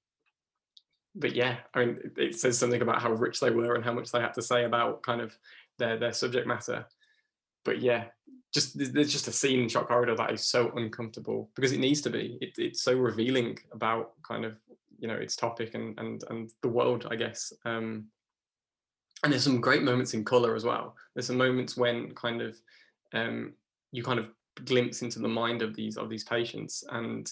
[1.15, 4.11] but yeah, I mean, it says something about how rich they were and how much
[4.11, 5.37] they had to say about kind of
[5.79, 6.87] their their subject matter.
[7.65, 8.07] But yeah,
[8.53, 12.01] just there's just a scene in Shock Corridor that is so uncomfortable because it needs
[12.03, 12.39] to be.
[12.41, 14.57] It, it's so revealing about kind of
[14.99, 17.53] you know its topic and and and the world, I guess.
[17.65, 18.07] Um,
[19.23, 20.97] and there's some great moments in color as well.
[21.15, 22.57] There's some moments when kind of
[23.13, 23.53] um,
[23.93, 24.31] you kind of
[24.65, 27.31] glimpse into the mind of these of these patients, and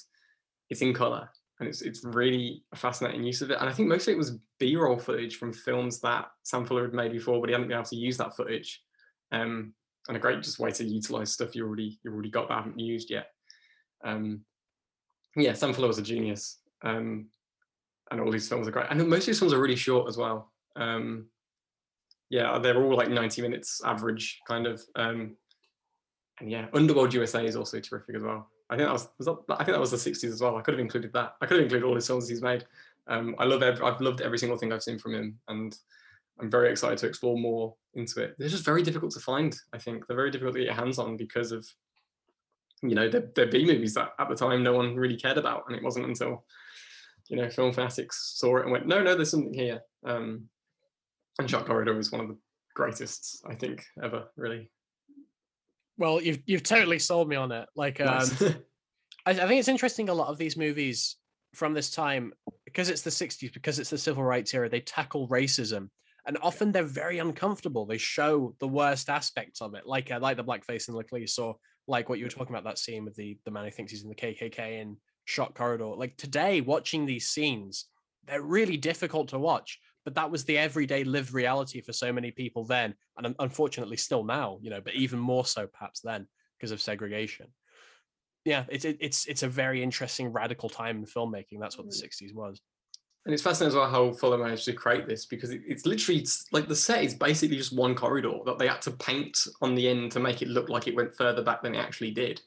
[0.68, 3.59] it's in color, and it's it's really a fascinating use of it.
[3.61, 6.94] And I think most of it was B-roll footage from films that Sam Fuller had
[6.94, 8.83] made before, but he hadn't been able to use that footage.
[9.33, 9.74] Um,
[10.09, 12.79] and a great just way to utilize stuff you already you already got that haven't
[12.79, 13.29] used yet.
[14.05, 14.40] Um,
[15.37, 17.26] yeah, Sam Fuller was a genius, um,
[18.11, 18.87] and all these films are great.
[18.90, 20.50] And most of these films are really short as well.
[20.76, 21.26] Um,
[22.31, 24.81] yeah, they're all like 90 minutes average, kind of.
[24.95, 25.37] Um,
[26.40, 28.49] and yeah, Underworld USA is also terrific as well.
[28.71, 30.57] I think that was, was that, I think that was the 60s as well.
[30.57, 31.35] I could have included that.
[31.40, 32.64] I could have included all his films he's made.
[33.09, 35.77] Um, I love every, I've loved every single thing I've seen from him, and
[36.40, 38.37] I'm very excited to explore more into it.
[38.38, 39.57] They're just very difficult to find.
[39.73, 41.66] I think they're very difficult to get hands on because of
[42.83, 45.64] you know they're, they're B movies that at the time no one really cared about,
[45.66, 46.45] and it wasn't until
[47.29, 49.83] you know film fanatics saw it and went, no, no, there's something here.
[50.05, 50.49] Um,
[51.40, 52.37] and Shock Corridor was one of the
[52.74, 54.70] greatest I think ever, really.
[55.98, 57.68] Well, you've you've totally sold me on it.
[57.74, 58.29] Like, um,
[59.26, 60.09] I, I think it's interesting.
[60.09, 61.16] A lot of these movies
[61.55, 62.33] from this time,
[62.64, 65.88] because it's the '60s, because it's the civil rights era, they tackle racism,
[66.26, 67.85] and often they're very uncomfortable.
[67.85, 71.57] They show the worst aspects of it, like uh, like the blackface in L'Eclisse, or
[71.87, 74.03] like what you were talking about that scene with the the man who thinks he's
[74.03, 75.94] in the KKK in Shock Corridor.
[75.96, 77.87] Like today, watching these scenes,
[78.26, 82.31] they're really difficult to watch but that was the everyday lived reality for so many
[82.31, 86.27] people then and unfortunately still now you know but even more so perhaps then
[86.59, 87.47] because of segregation
[88.45, 92.33] yeah it's it's it's a very interesting radical time in filmmaking that's what the 60s
[92.33, 92.35] mm.
[92.35, 92.61] was
[93.27, 96.21] and it's fascinating as well how Fuller managed to create this because it, it's literally
[96.21, 99.75] it's like the set is basically just one corridor that they had to paint on
[99.75, 102.41] the end to make it look like it went further back than it actually did.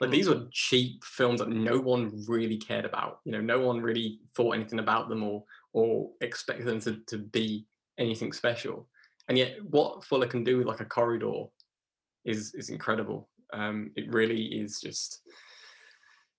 [0.00, 0.12] Like mm.
[0.12, 3.20] these were cheap films that no one really cared about.
[3.24, 7.18] You know, no one really thought anything about them or or expect them to, to
[7.18, 7.66] be
[7.98, 8.88] anything special.
[9.28, 11.44] And yet, what Fuller can do with like a corridor
[12.24, 13.28] is is incredible.
[13.52, 15.22] Um, it really is just,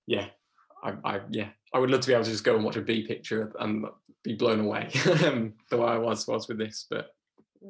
[0.05, 0.27] yeah,
[0.83, 2.81] I, I, yeah, I would love to be able to just go and watch a
[2.81, 3.85] B picture and
[4.23, 6.85] be blown away the way I was was with this.
[6.89, 7.07] But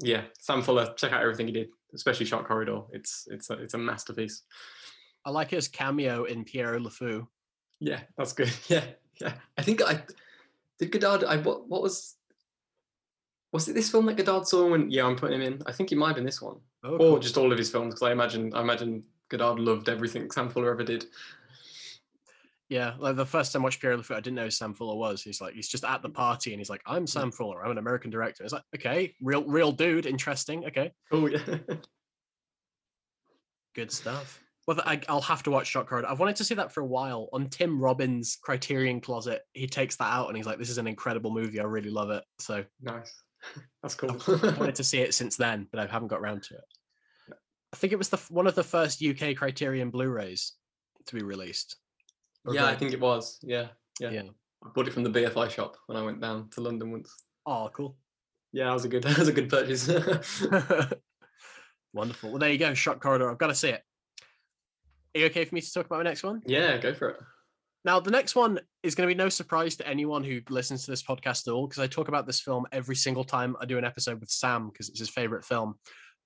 [0.02, 2.82] yeah, Sam Fuller, check out everything he did, especially Shock Corridor.
[2.92, 4.44] It's it's a, it's a masterpiece.
[5.26, 7.28] I like his cameo in Pierrot Le Fou.
[7.80, 8.52] Yeah, that's good.
[8.68, 8.86] Yeah,
[9.20, 9.34] yeah.
[9.58, 10.02] I think I
[10.80, 11.24] did Godard?
[11.24, 12.16] I what what was
[13.52, 15.62] was it this film that Godard saw when yeah I'm putting him in?
[15.66, 17.14] I think it might have been this one, oh, cool.
[17.14, 20.50] or just all of his films because I imagine I imagine Godard loved everything Sam
[20.50, 21.06] Fuller ever did.
[22.70, 24.96] Yeah, like the first time I watched Pierrot Le Fou, I didn't know Sam Fuller
[24.96, 25.24] was.
[25.24, 27.34] He's like, he's just at the party and he's like, I'm Sam mm.
[27.34, 27.66] Fuller.
[27.66, 28.44] I'm an American director.
[28.44, 30.66] It's like, okay, real, real dude, interesting.
[30.66, 30.92] Okay.
[31.12, 31.40] Oh yeah.
[33.76, 34.40] Good stuff.
[34.70, 36.08] Well, I, will have to watch Shock Corridor.
[36.08, 37.28] I've wanted to see that for a while.
[37.34, 40.86] On Tim Robbins' Criterion Closet, he takes that out and he's like, "This is an
[40.86, 41.60] incredible movie.
[41.60, 43.12] I really love it." So nice.
[43.82, 44.12] That's cool.
[44.12, 46.64] I've wanted to see it since then, but I haven't got around to it.
[47.74, 50.54] I think it was the one of the first UK Criterion Blu-rays
[51.08, 51.78] to be released.
[52.52, 53.40] yeah, I think it was.
[53.42, 54.12] Yeah, yeah.
[54.12, 54.22] Yeah.
[54.64, 57.12] I bought it from the BFI shop when I went down to London once.
[57.48, 57.98] Oh, cool.
[58.54, 59.88] Yeah, that was a good that was a good purchase.
[61.92, 62.30] Wonderful.
[62.30, 62.76] Well, there you go.
[62.76, 63.32] Shock Corridor.
[63.32, 63.84] I've got to see it.
[65.16, 66.42] Are you okay for me to talk about my next one?
[66.46, 67.18] Yeah, go for it.
[67.86, 70.92] Now, the next one is going to be no surprise to anyone who listens to
[70.92, 73.78] this podcast at all, because I talk about this film every single time I do
[73.78, 75.76] an episode with Sam, because it's his favorite film.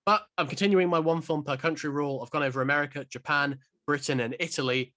[0.06, 2.22] But I'm continuing my one film per country rule.
[2.22, 4.94] I've gone over America, Japan, Britain, and Italy.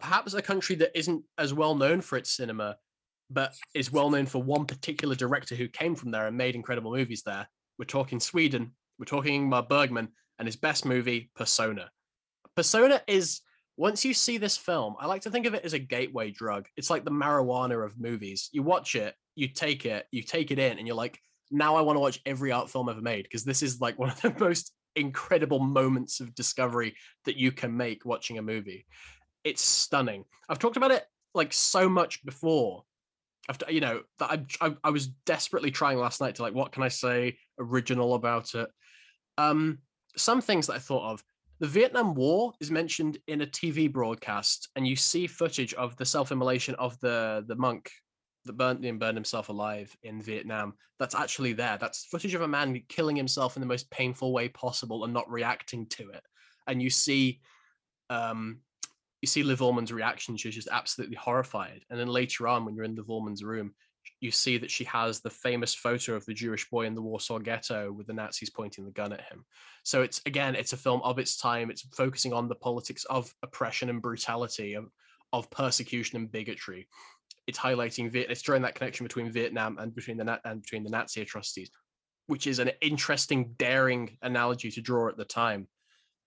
[0.00, 2.78] Perhaps a country that isn't as well known for its cinema,
[3.30, 6.90] but is well known for one particular director who came from there and made incredible
[6.90, 7.46] movies there.
[7.78, 8.72] We're talking Sweden.
[8.98, 11.90] We're talking Ingmar Bergman and his best movie, Persona.
[12.56, 13.40] Persona is
[13.76, 16.68] once you see this film, I like to think of it as a gateway drug.
[16.76, 18.48] It's like the marijuana of movies.
[18.52, 21.18] You watch it, you take it, you take it in, and you're like,
[21.50, 24.10] now I want to watch every art film ever made because this is like one
[24.10, 28.86] of the most incredible moments of discovery that you can make watching a movie.
[29.42, 30.24] It's stunning.
[30.48, 31.04] I've talked about it
[31.34, 32.84] like so much before.
[33.46, 36.72] After you know that I, I I was desperately trying last night to like what
[36.72, 38.70] can I say original about it.
[39.36, 39.80] Um,
[40.16, 41.24] some things that I thought of
[41.60, 46.04] the Vietnam War is mentioned in a TV broadcast, and you see footage of the
[46.04, 47.90] self-immolation of the the monk
[48.44, 50.74] that burned and burned himself alive in Vietnam.
[50.98, 51.78] That's actually there.
[51.80, 55.30] That's footage of a man killing himself in the most painful way possible and not
[55.30, 56.22] reacting to it.
[56.66, 57.40] And you see,
[58.10, 58.58] um,
[59.22, 60.36] you see Liv Ullmann's reaction.
[60.36, 61.84] She's just absolutely horrified.
[61.88, 63.74] And then later on, when you're in the Ullmann's room,
[64.20, 67.38] you see that she has the famous photo of the Jewish boy in the Warsaw
[67.38, 69.44] Ghetto with the Nazis pointing the gun at him.
[69.82, 71.70] So it's again, it's a film of its time.
[71.70, 74.86] It's focusing on the politics of oppression and brutality, of,
[75.32, 76.88] of persecution and bigotry.
[77.46, 78.14] It's highlighting.
[78.14, 81.70] It's drawing that connection between Vietnam and between the and between the Nazi atrocities,
[82.26, 85.68] which is an interesting, daring analogy to draw at the time.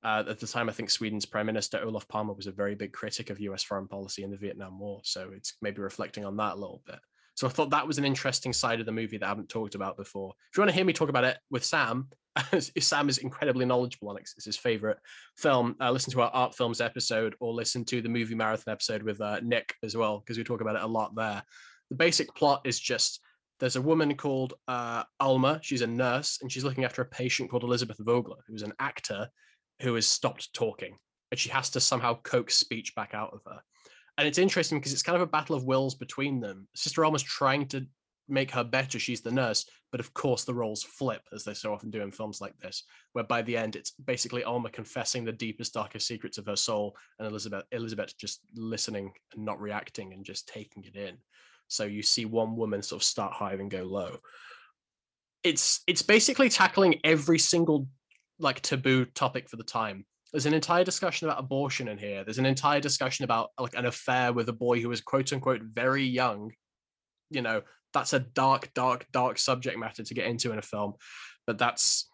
[0.03, 2.93] Uh, at the time, I think Sweden's Prime Minister Olof Palme was a very big
[2.93, 3.63] critic of U.S.
[3.63, 5.01] foreign policy in the Vietnam War.
[5.03, 6.99] So it's maybe reflecting on that a little bit.
[7.37, 9.75] So I thought that was an interesting side of the movie that I haven't talked
[9.75, 10.33] about before.
[10.51, 12.07] If you want to hear me talk about it with Sam,
[12.79, 14.27] Sam is incredibly knowledgeable on it.
[14.35, 14.97] It's his favorite
[15.37, 15.75] film.
[15.79, 19.21] Uh, listen to our art films episode or listen to the movie marathon episode with
[19.21, 21.43] uh, Nick as well, because we talk about it a lot there.
[21.91, 23.19] The basic plot is just
[23.59, 25.59] there's a woman called uh, Alma.
[25.61, 29.29] She's a nurse and she's looking after a patient called Elizabeth Vogler, who's an actor
[29.83, 30.97] who has stopped talking.
[31.29, 33.61] And she has to somehow coax speech back out of her
[34.17, 36.67] and it's interesting because it's kind of a battle of wills between them.
[36.75, 37.85] Sister Alma's trying to
[38.27, 38.99] make her better.
[38.99, 42.11] She's the nurse, but of course the roles flip as they so often do in
[42.11, 46.37] films like this, where by the end it's basically Alma confessing the deepest, darkest secrets
[46.37, 50.95] of her soul, and Elizabeth Elizabeth just listening and not reacting and just taking it
[50.95, 51.17] in.
[51.67, 54.17] So you see one woman sort of start high and go low.
[55.43, 57.87] It's it's basically tackling every single
[58.39, 62.23] like taboo topic for the time there's an entire discussion about abortion in here.
[62.23, 65.61] There's an entire discussion about like an affair with a boy who was quote unquote
[65.61, 66.51] very young.
[67.29, 67.61] You know,
[67.93, 70.93] that's a dark, dark, dark subject matter to get into in a film,
[71.45, 72.09] but that's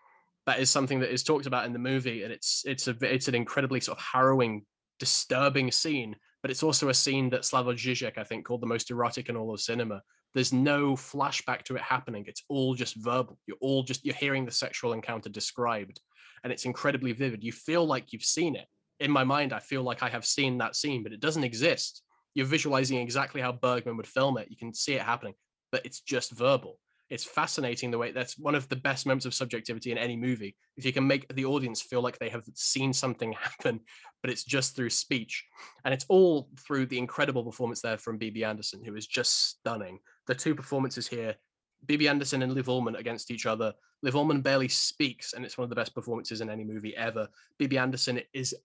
[0.46, 3.28] that is something that is talked about in the movie, and it's it's a it's
[3.28, 4.66] an incredibly sort of harrowing,
[5.00, 6.16] disturbing scene.
[6.42, 9.38] But it's also a scene that Slavoj Žižek, I think, called the most erotic in
[9.38, 10.02] all of cinema.
[10.34, 12.26] There's no flashback to it happening.
[12.28, 13.40] It's all just verbal.
[13.48, 16.02] You're all just you're hearing the sexual encounter described
[16.44, 17.44] and it's incredibly vivid.
[17.44, 18.68] You feel like you've seen it.
[19.00, 22.04] In my mind, I feel like I have seen that scene, but it doesn't exist.
[22.36, 24.48] You're visualizing exactly how Bergman would film it.
[24.50, 25.34] You can see it happening,
[25.72, 26.80] but it's just verbal.
[27.10, 30.56] It's fascinating the way that's one of the best moments of subjectivity in any movie.
[30.78, 33.82] If you can make the audience feel like they have seen something happen,
[34.22, 35.46] but it's just through speech.
[35.86, 40.00] And it's all through the incredible performance there from Bibi Andersson, who is just stunning.
[40.28, 41.36] The two performances here
[41.86, 43.74] Bibi Andersson and Liv Ullmann against each other.
[44.02, 47.28] Liv Ullmann barely speaks, and it's one of the best performances in any movie ever.
[47.58, 48.56] Bibi Andersson is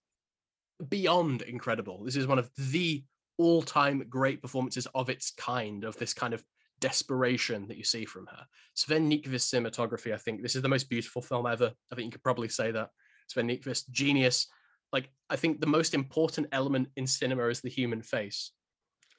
[0.87, 2.03] beyond incredible.
[2.03, 3.03] This is one of the
[3.37, 6.43] all-time great performances of its kind, of this kind of
[6.79, 8.45] desperation that you see from her.
[8.73, 11.71] Sven Nykvist cinematography, I think this is the most beautiful film ever.
[11.91, 12.89] I think you could probably say that.
[13.27, 14.47] Sven Nykvist, genius.
[14.91, 18.51] Like I think the most important element in cinema is the human face.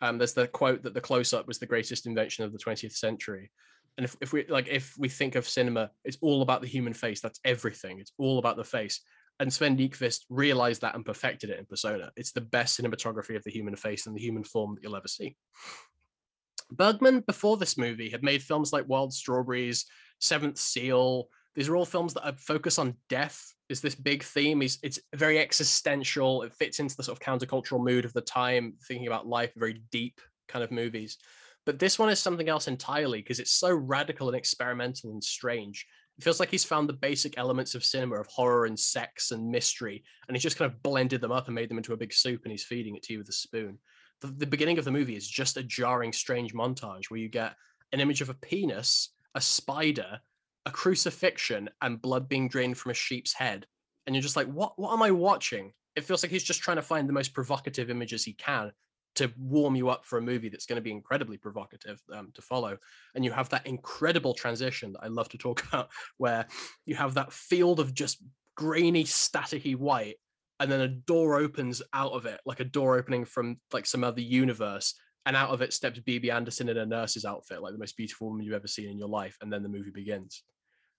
[0.03, 3.51] Um, there's the quote that the close-up was the greatest invention of the 20th century
[3.97, 6.93] and if, if we like if we think of cinema it's all about the human
[6.93, 9.01] face that's everything it's all about the face
[9.41, 12.13] and Sven Nykvist realized that and perfected it in Persona.
[12.15, 15.09] It's the best cinematography of the human face and the human form that you'll ever
[15.09, 15.35] see.
[16.71, 19.87] Bergman, before this movie, had made films like Wild Strawberries,
[20.21, 21.29] Seventh Seal.
[21.55, 23.55] These are all films that focus on death.
[23.71, 24.61] Is this big theme?
[24.61, 26.43] Is it's very existential.
[26.43, 29.83] It fits into the sort of countercultural mood of the time, thinking about life, very
[29.91, 31.17] deep kind of movies.
[31.71, 35.87] But this one is something else entirely because it's so radical and experimental and strange.
[36.19, 39.49] It feels like he's found the basic elements of cinema of horror and sex and
[39.49, 42.13] mystery, and he's just kind of blended them up and made them into a big
[42.13, 43.79] soup, and he's feeding it to you with a spoon.
[44.21, 47.55] The, the beginning of the movie is just a jarring, strange montage where you get
[47.93, 50.19] an image of a penis, a spider,
[50.67, 53.65] a crucifixion, and blood being drained from a sheep's head.
[54.09, 54.77] And you're just like, what?
[54.77, 55.73] What am I watching?
[55.95, 58.73] It feels like he's just trying to find the most provocative images he can
[59.17, 62.43] to warm you up for a movie that's going to be incredibly provocative um, to
[62.43, 62.77] follow.
[63.15, 66.47] And you have that incredible transition that I love to talk about, where
[66.87, 68.23] you have that field of just
[68.57, 70.17] grainy, staticky white,
[70.61, 74.05] and then a door opens out of it, like a door opening from like some
[74.05, 74.95] other universe.
[75.27, 78.29] And out of it steps Bibi Andersson in a nurse's outfit, like the most beautiful
[78.29, 79.37] woman you've ever seen in your life.
[79.41, 80.43] And then the movie begins.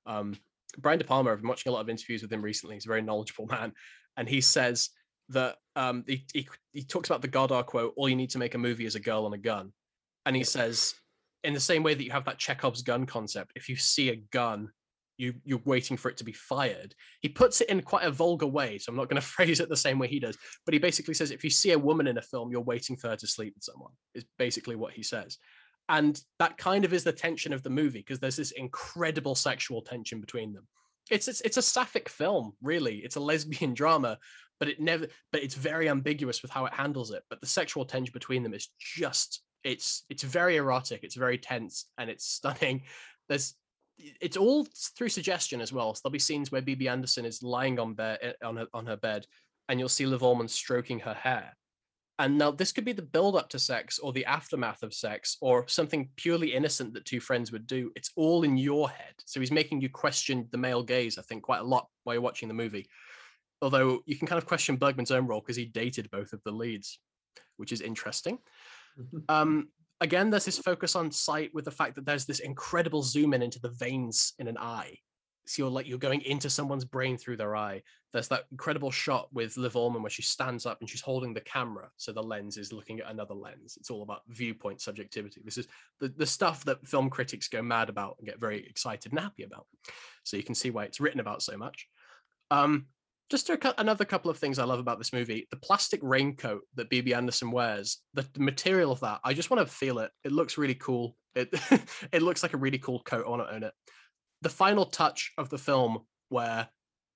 [0.06, 0.36] Um,
[0.78, 2.76] Brian De Palma, I've been watching a lot of interviews with him recently.
[2.76, 3.74] He's a very knowledgeable man.
[4.18, 4.90] And he says
[5.32, 8.56] that um, he, he, he talks about the Godard quote, all you need to make
[8.56, 9.72] a movie is a girl and a gun.
[10.26, 10.94] And he says,
[11.44, 14.16] in the same way that you have that Chekhov's gun concept, if you see a
[14.32, 14.70] gun,
[15.18, 16.96] you, you're waiting for it to be fired.
[17.22, 19.70] He puts it in quite a vulgar way, so I'm not going to phrase it
[19.70, 20.38] the same way he does.
[20.66, 23.10] But he basically says, if you see a woman in a film, you're waiting for
[23.10, 25.38] her to sleep with someone, is basically what he says.
[25.90, 29.82] And that kind of is the tension of the movie because there's this incredible sexual
[29.82, 30.68] tension between them.
[31.10, 32.98] It's, it's it's a sapphic film, really.
[32.98, 34.18] It's a lesbian drama,
[34.60, 37.24] but it never but it's very ambiguous with how it handles it.
[37.30, 41.86] But the sexual tension between them is just it's it's very erotic it's very tense
[41.98, 42.84] and it's stunning.
[43.28, 43.56] There's
[43.98, 45.94] it's all through suggestion as well.
[45.94, 48.86] So there'll be scenes where Bibi Andersson is lying on bed eh, on her on
[48.86, 49.26] her bed
[49.70, 51.56] and you'll see Liv Ullmann stroking her hair
[52.22, 55.38] And now this could be the build up to sex or the aftermath of sex
[55.42, 57.92] or something purely innocent that two friends would do.
[57.96, 59.16] It's all in your head.
[59.26, 62.22] So he's making you question the male gaze, I think, quite a lot while you're
[62.22, 62.88] watching the movie.
[63.64, 66.52] Although you can kind of question Bergman's own role because he dated both of the
[66.52, 67.00] leads,
[67.58, 68.38] which is interesting.
[69.28, 69.70] um,
[70.00, 73.42] again, there's this focus on sight with the fact that there's this incredible zoom in
[73.42, 74.96] into the veins in an eye
[75.46, 77.82] so you're like you're going into someone's brain through their eye.
[78.14, 81.42] There's that incredible shot with Liv Ullmann where she stands up and she's holding the
[81.42, 83.78] camera, so the lens is looking at another lens.
[83.80, 85.42] It's all about viewpoint subjectivity.
[85.44, 85.68] This is
[86.00, 89.44] the, the stuff that film critics go mad about and get very excited and happy
[89.44, 89.66] about.
[90.24, 91.88] So you can see why it's written about so much.
[92.50, 92.88] Um,
[93.30, 96.90] just a, another couple of things I love about this movie: the plastic raincoat that
[96.90, 99.22] Bibi Andersson wears, the, the material of that.
[99.24, 100.12] I just want to feel it.
[100.26, 101.16] It looks really cool.
[101.34, 101.50] It
[102.12, 103.26] it looks like a really cool coat.
[103.26, 103.74] I want to own it
[104.42, 106.00] the final touch of the film
[106.30, 106.68] where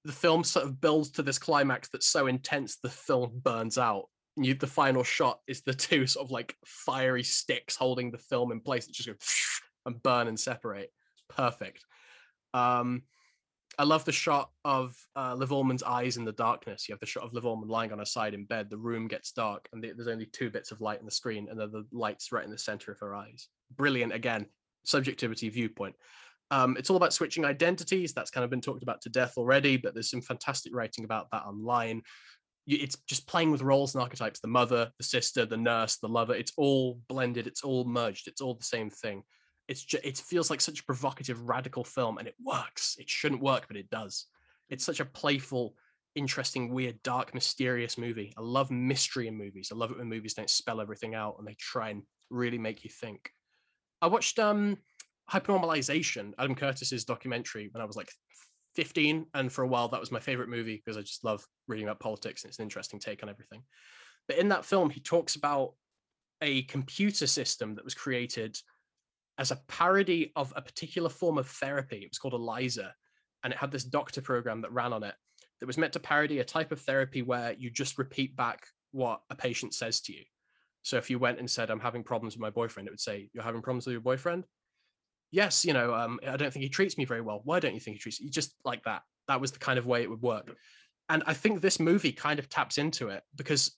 [0.06, 4.06] the film sort of builds to this climax that's so intense the film burns out.
[4.38, 8.18] And you, the final shot is the two sort of like fiery sticks holding the
[8.18, 9.16] film in place that just go
[9.86, 10.91] and burn and separate.
[11.30, 11.84] Perfect.
[12.53, 13.01] Um,
[13.78, 16.88] I love the shot of uh, Liv Ullmann's eyes in the darkness.
[16.88, 18.70] You have the shot of Liv Ullmann lying on her side in bed.
[18.70, 21.47] The room gets dark, and the, there's only two bits of light in the screen,
[21.49, 23.49] and then the light's right in the center of her eyes.
[23.76, 24.45] Brilliant again,
[24.86, 25.95] subjectivity viewpoint.
[26.52, 28.14] Um, it's all about switching identities.
[28.14, 31.28] That's kind of been talked about to death already, but there's some fantastic writing about
[31.32, 32.02] that online.
[32.68, 36.34] It's just playing with roles and archetypes the mother, the sister, the nurse, the lover.
[36.34, 39.24] It's all blended, it's all merged, it's all the same thing.
[39.68, 42.96] It's just, it feels like such a provocative, radical film, and it works.
[43.00, 44.26] It shouldn't work, but it does.
[44.70, 45.76] It's such a playful,
[46.16, 48.34] interesting, weird, dark, mysterious movie.
[48.38, 49.70] I love mystery in movies.
[49.72, 52.84] I love it when movies don't spell everything out and they try and really make
[52.84, 53.30] you think.
[54.02, 54.78] I watched um
[55.32, 58.10] Hypernormalization, Adam Curtis's documentary when I was like
[58.76, 59.26] 15.
[59.34, 62.00] And for a while, that was my favorite movie because I just love reading about
[62.00, 63.64] politics and it's an interesting take on everything.
[64.28, 65.74] But in that film, he talks about
[66.42, 68.58] a computer system that was created
[69.38, 71.98] as a parody of a particular form of therapy.
[71.98, 72.92] It was called ELIZA.
[73.44, 75.14] And it had this doctor program that ran on it
[75.60, 79.22] that was meant to parody a type of therapy where you just repeat back what
[79.30, 80.24] a patient says to you.
[80.82, 83.30] So if you went and said, I'm having problems with my boyfriend, it would say,
[83.34, 84.46] You're having problems with your boyfriend?
[85.32, 87.42] Yes, you know, um, I don't think he treats me very well.
[87.44, 88.30] Why don't you think he treats you?
[88.30, 89.02] Just like that.
[89.28, 90.56] That was the kind of way it would work.
[91.10, 93.76] And I think this movie kind of taps into it because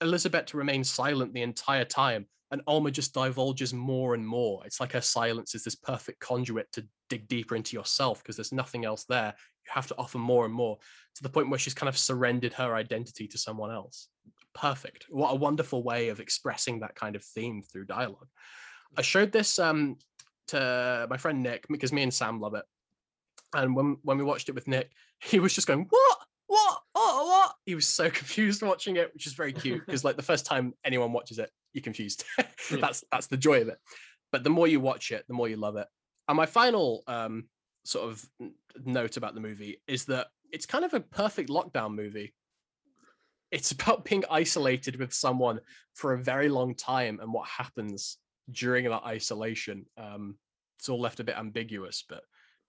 [0.00, 4.62] Elizabeth remains silent the entire time and Alma just divulges more and more.
[4.64, 8.52] It's like her silence is this perfect conduit to dig deeper into yourself because there's
[8.52, 9.34] nothing else there.
[9.64, 10.78] You have to offer more and more
[11.16, 14.08] to the point where she's kind of surrendered her identity to someone else.
[14.54, 15.06] Perfect.
[15.08, 18.28] What a wonderful way of expressing that kind of theme through dialogue.
[18.96, 19.96] I showed this um,
[20.48, 22.64] to my friend Nick because me and Sam love it.
[23.54, 24.90] And when when we watched it with Nick,
[25.20, 26.18] he was just going, "What?
[26.46, 26.80] What?
[26.94, 30.22] Oh, what?" He was so confused watching it, which is very cute because like the
[30.22, 32.24] first time anyone watches it, you're confused.
[32.70, 33.78] that's that's the joy of it.
[34.32, 35.86] But the more you watch it, the more you love it.
[36.28, 37.44] And my final um,
[37.84, 38.28] sort of
[38.84, 42.34] note about the movie is that it's kind of a perfect lockdown movie.
[43.52, 45.60] It's about being isolated with someone
[45.94, 48.18] for a very long time and what happens
[48.50, 49.86] during that isolation.
[49.96, 50.36] Um,
[50.78, 52.22] it's all left a bit ambiguous, but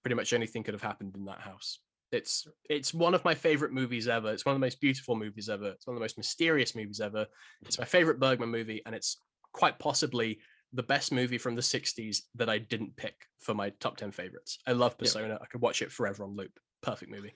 [0.04, 1.80] pretty much anything could have happened in that house.
[2.12, 4.32] It's it's one of my favorite movies ever.
[4.32, 5.70] It's one of the most beautiful movies ever.
[5.70, 7.26] It's one of the most mysterious movies ever.
[7.66, 9.18] It's my favorite Bergman movie, and it's
[9.52, 10.40] quite possibly
[10.74, 14.60] the best movie from the 60s that I didn't pick for my top 10 favorites.
[14.68, 15.30] I love Persona.
[15.30, 15.40] Yep.
[15.42, 16.52] I could watch it forever on loop.
[16.82, 17.34] Perfect movie.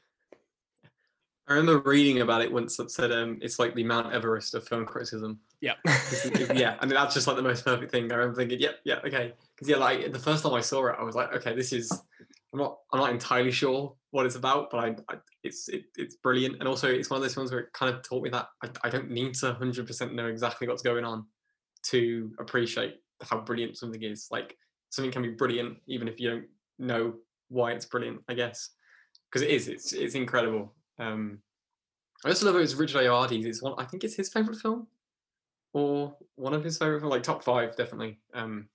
[1.51, 4.67] I remember reading about it once that said um, it's like the Mount Everest of
[4.67, 5.39] film criticism.
[5.59, 5.73] Yeah.
[6.53, 6.77] yeah.
[6.79, 8.11] I mean, that's just like the most perfect thing.
[8.11, 9.33] I remember thinking, yep, yeah, yeah, okay.
[9.55, 11.91] Because yeah, like the first time I saw it, I was like, okay, this is.
[12.53, 12.79] I'm not.
[12.91, 16.57] I'm not entirely sure what it's about, but I, I it's it, it's brilliant.
[16.59, 18.69] And also, it's one of those ones where it kind of taught me that I,
[18.83, 21.25] I don't need to 100% know exactly what's going on
[21.87, 24.27] to appreciate how brilliant something is.
[24.31, 24.57] Like
[24.89, 26.45] something can be brilliant even if you don't
[26.79, 27.13] know
[27.49, 28.21] why it's brilliant.
[28.27, 28.69] I guess
[29.31, 29.67] because it is.
[29.67, 30.73] It's it's incredible.
[31.01, 31.39] Um,
[32.23, 32.61] I also love it.
[32.61, 33.45] It's Richard Ayoade's.
[33.45, 33.73] It's one.
[33.77, 34.87] I think it's his favorite film,
[35.73, 38.19] or one of his favorite, like top five, definitely.
[38.33, 38.67] Um,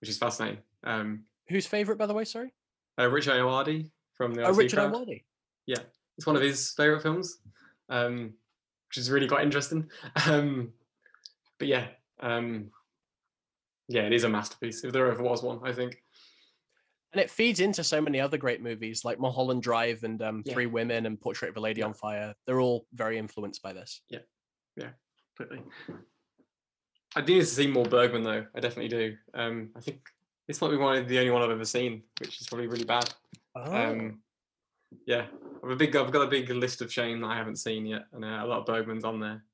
[0.00, 0.58] which is fascinating.
[0.84, 2.24] Um, Whose favorite, by the way?
[2.24, 2.52] Sorry.
[2.98, 4.44] Uh, Richard Ayoade from the.
[4.44, 5.22] Oh, Richard Ayoade.
[5.66, 5.78] Yeah,
[6.18, 7.38] it's one of his favorite films,
[7.88, 8.34] um,
[8.88, 9.88] which is really quite interesting.
[10.26, 10.72] Um,
[11.58, 11.88] but yeah,
[12.20, 12.70] um,
[13.88, 14.82] yeah, it is a masterpiece.
[14.82, 16.02] If there ever was one, I think
[17.12, 20.52] and it feeds into so many other great movies like Mulholland Drive and um, yeah.
[20.52, 21.86] Three Women and Portrait of a Lady yeah.
[21.86, 22.34] on Fire.
[22.46, 24.02] They're all very influenced by this.
[24.08, 24.20] Yeah,
[24.76, 24.90] yeah,
[25.36, 25.64] completely.
[27.16, 28.46] I do need to see more Bergman though.
[28.54, 29.16] I definitely do.
[29.34, 30.00] Um, I think
[30.46, 32.84] this might be one of the only one I've ever seen, which is probably really
[32.84, 33.12] bad.
[33.56, 33.74] Oh.
[33.74, 34.20] Um,
[35.06, 35.26] yeah,
[35.64, 35.96] I've a big.
[35.96, 38.46] I've got a big list of shame that I haven't seen yet, and uh, a
[38.46, 39.44] lot of Bergman's on there.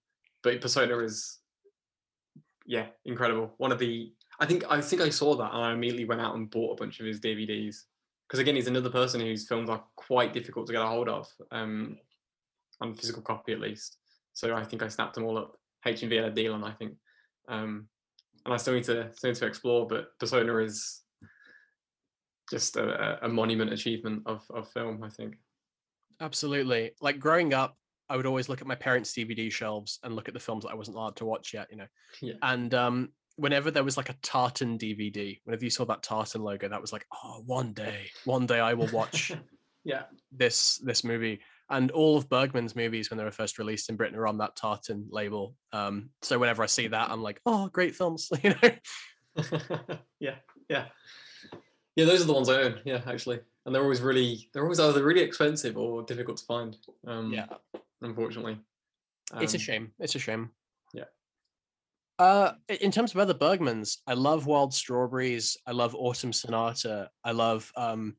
[0.43, 1.39] But Persona is
[2.67, 3.53] yeah, incredible.
[3.59, 6.35] One of the I think I think I saw that and I immediately went out
[6.35, 7.83] and bought a bunch of his DVDs
[8.29, 11.29] because again he's another person whose films are quite difficult to get a hold of
[11.53, 11.97] um,
[12.81, 13.99] on physical copy at least.
[14.35, 15.57] So I think I snapped them all up.
[15.87, 16.95] HMV had a deal on I think,
[17.49, 17.89] um,
[18.45, 19.87] and I still need to still need to explore.
[19.87, 21.03] But Persona is
[22.51, 25.03] just a, a monument achievement of of film.
[25.03, 25.37] I think.
[26.21, 26.93] Absolutely.
[27.01, 27.77] Like growing up,
[28.09, 30.71] I would always look at my parents' DVD shelves and look at the films that
[30.71, 31.87] I wasn't allowed to watch yet, you know.
[32.23, 32.35] Yeah.
[32.43, 36.69] And um, whenever there was like a Tartan DVD, whenever you saw that Tartan logo,
[36.69, 39.33] that was like, oh, one day, one day I will watch
[39.85, 40.05] yeah.
[40.33, 41.41] this this movie.
[41.69, 44.55] And all of Bergman's movies, when they were first released in Britain, are on that
[44.55, 45.55] Tartan label.
[45.73, 48.71] Um, so whenever I see that, I'm like, oh, great films, you know.
[50.21, 50.37] yeah,
[50.69, 50.87] yeah,
[51.97, 52.05] yeah.
[52.05, 52.81] Those are the ones I own.
[52.85, 56.77] Yeah, actually, and they're always really, they're always either really expensive or difficult to find.
[57.07, 57.47] Um, yeah,
[58.01, 58.59] unfortunately.
[59.41, 59.93] it's a Um, shame.
[59.99, 60.51] It's a shame.
[62.19, 62.25] Yeah.
[62.25, 65.57] Uh, in terms of other Bergmans, I love Wild Strawberries.
[65.67, 67.11] I love Autumn Sonata.
[67.25, 68.17] I love um,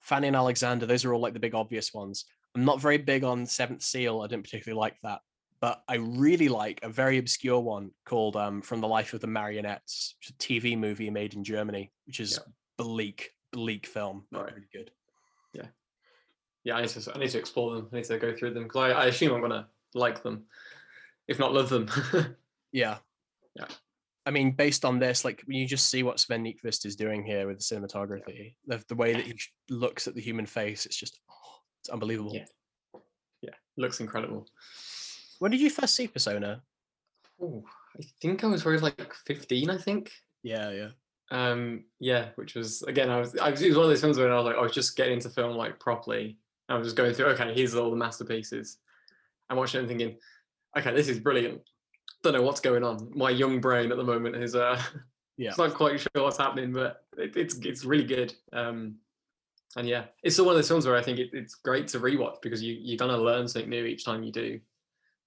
[0.00, 0.86] Fanny and Alexander.
[0.86, 2.24] Those are all like the big obvious ones.
[2.54, 4.20] I'm not very big on Seventh Seal.
[4.22, 5.20] I didn't particularly like that,
[5.60, 9.26] but I really like a very obscure one called um, From the Life of the
[9.26, 12.52] Marionettes, which is a TV movie made in Germany, which is Yeah.
[12.78, 14.54] bleak, bleak film, but Right.
[14.54, 14.90] really good.
[16.66, 17.90] Yeah, I need to, I need to explore them.
[17.92, 20.46] I need to go through them because I, I assume I'm gonna like them,
[21.28, 21.90] if not love them.
[22.72, 22.96] Yeah.
[23.56, 23.66] Yeah.
[24.26, 27.24] I mean, based on this, like when you just see what Sven Nykvist is doing
[27.24, 29.38] here with the cinematography, the, the way that he
[29.68, 32.32] looks at the human face, it's just oh, it's unbelievable.
[32.32, 33.00] Yeah.
[33.42, 34.46] yeah, looks incredible.
[35.40, 36.62] When did you first see Persona?
[37.40, 37.64] Oh,
[37.98, 39.68] I think I was very like 15.
[39.68, 40.10] I think.
[40.42, 40.88] Yeah, yeah.
[41.30, 44.18] Um, yeah, which was again, I was, I was, it was one of those films
[44.18, 46.38] when I was like, I was just getting into film like properly.
[46.68, 48.78] I was just going through, okay, here's all the masterpieces.
[49.50, 50.16] I'm watching it and thinking,
[50.78, 51.60] okay, this is brilliant.
[52.24, 53.12] Don't know what's going on.
[53.14, 54.80] My young brain at the moment is, uh,
[55.36, 55.48] Yeah.
[55.50, 58.32] it's not quite sure what's happening, but it, it's it's really good.
[58.52, 58.96] Um,
[59.76, 61.98] and yeah, it's still one of those films where I think it, it's great to
[61.98, 64.60] rewatch because you you're gonna learn something new each time you do.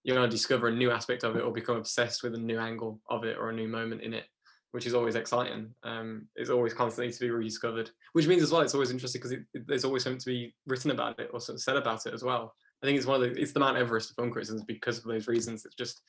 [0.04, 3.02] You're gonna discover a new aspect of it or become obsessed with a new angle
[3.10, 4.26] of it or a new moment in it
[4.72, 5.74] which is always exciting.
[5.84, 9.32] Um, it's always constantly to be rediscovered, which means as well it's always interesting because
[9.32, 12.14] it, there's always something to be written about it or sort of said about it
[12.14, 12.54] as well.
[12.84, 15.06] I think it's one of the it's the Mount Everest of film criticisms because of
[15.06, 15.66] those reasons.
[15.66, 16.02] It's just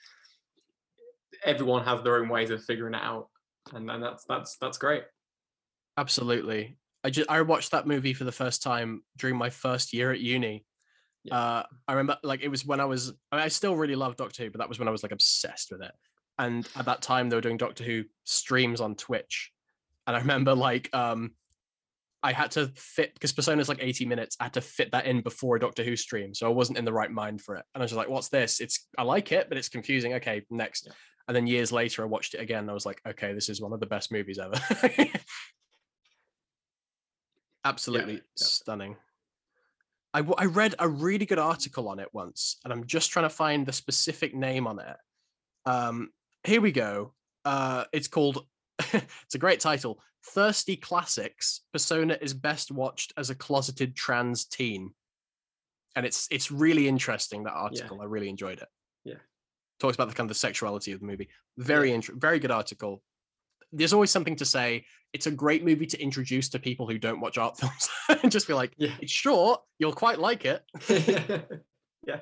[1.49, 3.29] everyone has their own ways of figuring it out,
[3.73, 5.05] and, and that's that's that's great.
[5.97, 6.77] Absolutely.
[7.03, 10.21] I just I watched that movie for the first time during my first year at
[10.21, 10.65] uni.
[11.25, 11.37] Yeah.
[11.37, 14.17] Uh, I remember like it was when I was I, mean, I still really love
[14.17, 15.93] Doctor Who, but that was when I was like obsessed with it.
[16.39, 19.51] And at that time they were doing Doctor Who streams on Twitch.
[20.07, 21.33] And I remember like um
[22.23, 24.37] I had to fit because Persona's like 80 minutes.
[24.41, 26.35] I had to fit that in before a Doctor Who stream.
[26.35, 27.65] So I wasn't in the right mind for it.
[27.75, 28.61] And I was just like, what's this?
[28.61, 30.15] It's I like it, but it's confusing.
[30.15, 30.87] Okay, next.
[30.87, 30.93] Yeah.
[31.29, 32.61] And then years later I watched it again.
[32.61, 34.59] And I was like, okay, this is one of the best movies ever.
[37.65, 38.21] Absolutely yeah.
[38.37, 38.97] stunning.
[40.15, 43.31] I, I read a really good article on it once, and I'm just trying to
[43.35, 44.97] find the specific name on it.
[45.67, 46.11] Um,
[46.45, 47.13] here we go.
[47.45, 48.47] Uh, it's called.
[48.93, 50.01] it's a great title.
[50.25, 51.61] Thirsty Classics.
[51.73, 54.93] Persona is best watched as a closeted trans teen,
[55.95, 57.45] and it's it's really interesting.
[57.45, 58.69] That article, I really enjoyed it.
[59.81, 59.87] Yeah.
[59.87, 61.29] talks about the kind of the sexuality of the movie.
[61.57, 63.03] Very int- very good article.
[63.73, 64.85] There's always something to say.
[65.13, 67.89] It's a great movie to introduce to people who don't watch art films,
[68.23, 68.95] and just be like, Yeah.
[69.01, 69.61] it's short.
[69.79, 70.63] You'll quite like it.
[72.07, 72.21] yeah.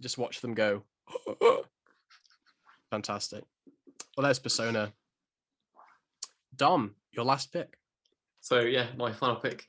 [0.00, 0.82] Just watch them go.
[2.90, 3.44] Fantastic.
[4.16, 4.92] Well, there's Persona.
[6.56, 7.76] Dom, your last pick.
[8.40, 9.66] So yeah, my final pick.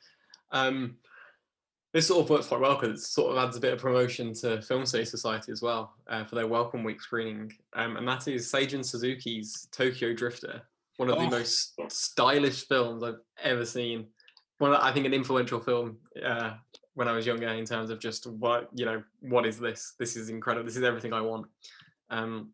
[0.52, 0.98] Um,
[1.94, 4.34] this sort of works quite well because it sort of adds a bit of promotion
[4.36, 8.28] to Film Study Society as well uh, for their Welcome Week screening, um, and that
[8.28, 10.62] is Seijun Suzuki's Tokyo Drifter,
[10.98, 11.22] one of Oh.
[11.30, 14.08] the most stylish films I've ever seen.
[14.60, 16.54] One, of- I think, an influential film uh,
[16.94, 19.94] when I was younger in terms of just what you know, what is this?
[20.00, 20.66] This is incredible.
[20.66, 21.48] This is everything I want.
[22.10, 22.52] Um,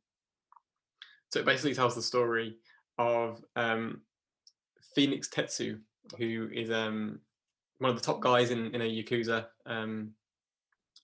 [1.32, 2.56] so it basically tells the story
[2.98, 4.02] of um,
[4.96, 5.80] Phoenix Tetsu,
[6.18, 7.20] who is um,
[7.80, 10.12] one of the top guys in, in a yakuza, um,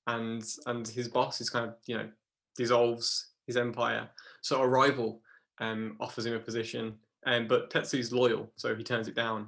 [0.08, 2.10] and and his boss is kind of you know
[2.56, 4.10] dissolves his empire.
[4.42, 5.22] So a rival
[5.60, 6.96] um, offers him a position,
[7.26, 9.48] um, but Tetsu's loyal, so he turns it down.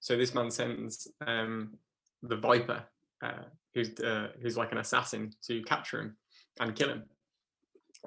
[0.00, 1.74] So this man sends um,
[2.22, 2.84] the Viper,
[3.22, 3.44] uh,
[3.74, 6.16] who's uh, who's like an assassin, to capture him
[6.60, 7.04] and kill him.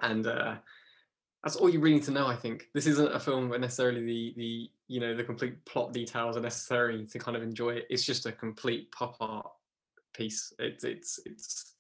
[0.01, 0.55] And uh,
[1.43, 2.27] that's all you really need to know.
[2.27, 5.93] I think this isn't a film where necessarily the the you know the complete plot
[5.93, 7.87] details are necessary to kind of enjoy it.
[7.89, 9.47] It's just a complete pop art
[10.13, 10.53] piece.
[10.59, 11.75] It's it's it's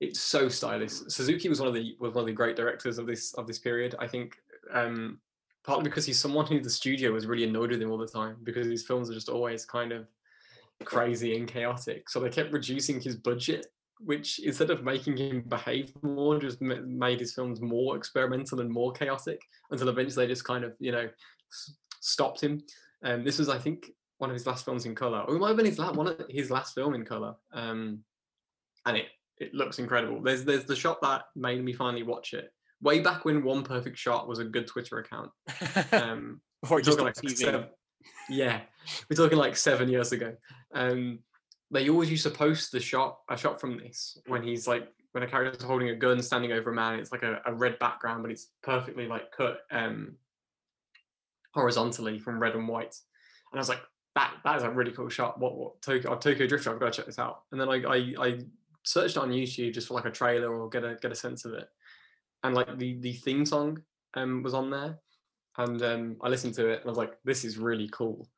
[0.00, 0.92] it's so stylish.
[0.92, 3.58] Suzuki was one of the was one of the great directors of this of this
[3.58, 3.94] period.
[3.98, 4.36] I think
[4.72, 5.18] um,
[5.64, 8.36] partly because he's someone who the studio was really annoyed with him all the time
[8.42, 10.06] because his films are just always kind of
[10.84, 12.08] crazy and chaotic.
[12.08, 13.66] So they kept reducing his budget,
[13.98, 18.92] which instead of making him behave more, just made his films more experimental and more
[18.92, 21.10] chaotic until eventually they just kind of, you know,
[22.00, 22.62] stopped him.
[23.02, 25.38] And um, this was, I think, one of his last films in color, or it
[25.38, 27.34] might have been his last one of his last film in color.
[27.52, 28.00] Um,
[28.86, 29.06] and it
[29.38, 30.20] it looks incredible.
[30.20, 32.52] There's there's the shot that made me finally watch it.
[32.80, 35.30] Way back when One Perfect Shot was a good Twitter account.
[35.92, 37.66] Um, Before just like seven,
[38.28, 38.60] yeah,
[39.08, 40.34] we're talking like seven years ago.
[40.74, 41.20] Um,
[41.70, 45.22] they always used to post the shot, a shot from this when he's like when
[45.22, 46.98] a character's holding a gun, standing over a man.
[46.98, 50.16] It's like a, a red background, but it's perfectly like cut um,
[51.58, 52.94] horizontally from red and white.
[53.50, 53.82] And I was like,
[54.14, 55.40] that that is a really cool shot.
[55.40, 56.72] What what Tokyo, Tokyo Drifter?
[56.72, 57.42] I've got to check this out.
[57.50, 58.38] And then I, I I
[58.84, 61.54] searched on YouTube just for like a trailer or get a get a sense of
[61.54, 61.68] it.
[62.44, 63.82] And like the the theme song
[64.14, 64.98] um was on there,
[65.56, 68.28] and um I listened to it and I was like, this is really cool.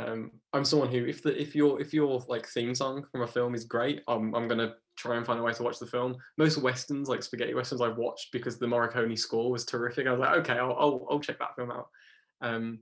[0.00, 3.26] Um, I'm someone who if the if your if your like theme song from a
[3.26, 6.16] film is great, I'm I'm gonna try and find a way to watch the film.
[6.36, 10.06] Most westerns, like spaghetti westerns, I've watched because the Morricone score was terrific.
[10.06, 11.88] I was like, okay, I'll I'll, I'll check that film out.
[12.40, 12.80] Um,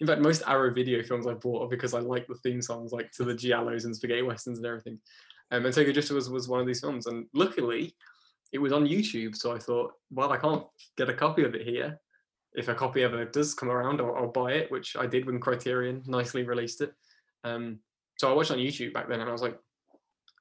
[0.00, 2.92] in fact, most Arrow video films I bought are because I like the theme songs,
[2.92, 4.98] like to the Giallos and spaghetti westerns and everything.
[5.50, 7.06] Um, and Tokyo Drifter was, was one of these films.
[7.06, 7.94] And luckily,
[8.52, 9.36] it was on YouTube.
[9.36, 10.64] So I thought, well, I can't
[10.96, 11.98] get a copy of it here.
[12.54, 15.40] If a copy ever does come around, I'll, I'll buy it, which I did when
[15.40, 16.92] Criterion nicely released it.
[17.42, 17.80] Um,
[18.16, 19.58] so I watched on YouTube back then and I was like,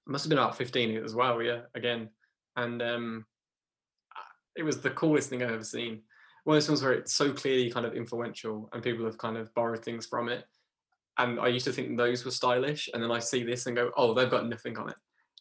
[0.05, 2.09] must have been about 15 as well, yeah, again.
[2.55, 3.25] And um,
[4.55, 6.01] it was the coolest thing I've ever seen.
[6.43, 9.37] One of those films where it's so clearly kind of influential and people have kind
[9.37, 10.45] of borrowed things from it
[11.17, 13.91] and I used to think those were stylish, and then I see this and go,
[13.95, 14.95] oh, they've got nothing on it.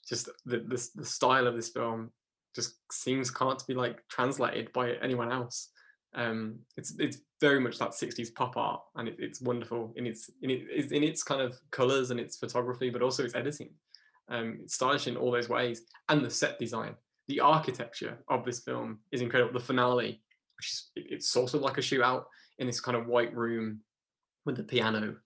[0.09, 2.11] Just the the, the style of this film
[2.55, 5.71] just seems can't be like translated by anyone else.
[6.15, 10.29] Um, it's it's very much that 60s pop art, and it, it's wonderful in its
[10.43, 13.71] in its in its kind of colors and its photography, but also its editing.
[14.29, 16.95] Um, it's stylish in all those ways, and the set design,
[17.29, 19.55] the architecture of this film is incredible.
[19.55, 20.21] The finale,
[20.97, 22.25] it's sort of like a shootout
[22.59, 23.81] in this kind of white room
[24.45, 25.17] with the piano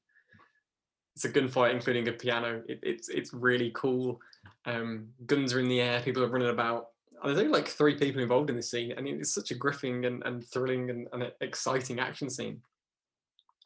[1.16, 2.62] it's a gunfight including a piano.
[2.68, 4.20] It, it's it's really cool.
[4.66, 6.00] Um, guns are in the air.
[6.02, 6.88] People are running about.
[7.24, 10.22] there's only like three people involved in this scene, and it's such a gripping and,
[10.24, 12.60] and thrilling and, and exciting action scene.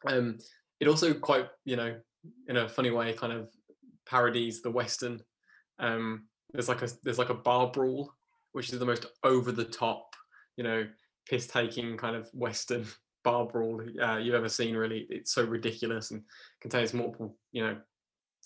[0.07, 0.37] Um,
[0.79, 1.97] it also quite you know
[2.47, 3.49] in a funny way kind of
[4.05, 5.21] parodies the western.
[5.77, 8.13] Um, there's like a there's like a bar brawl,
[8.53, 10.15] which is the most over the top,
[10.55, 10.87] you know,
[11.27, 12.85] piss taking kind of western
[13.23, 14.75] bar brawl uh, you've ever seen.
[14.75, 16.23] Really, it's so ridiculous and
[16.59, 17.77] contains multiple, you know,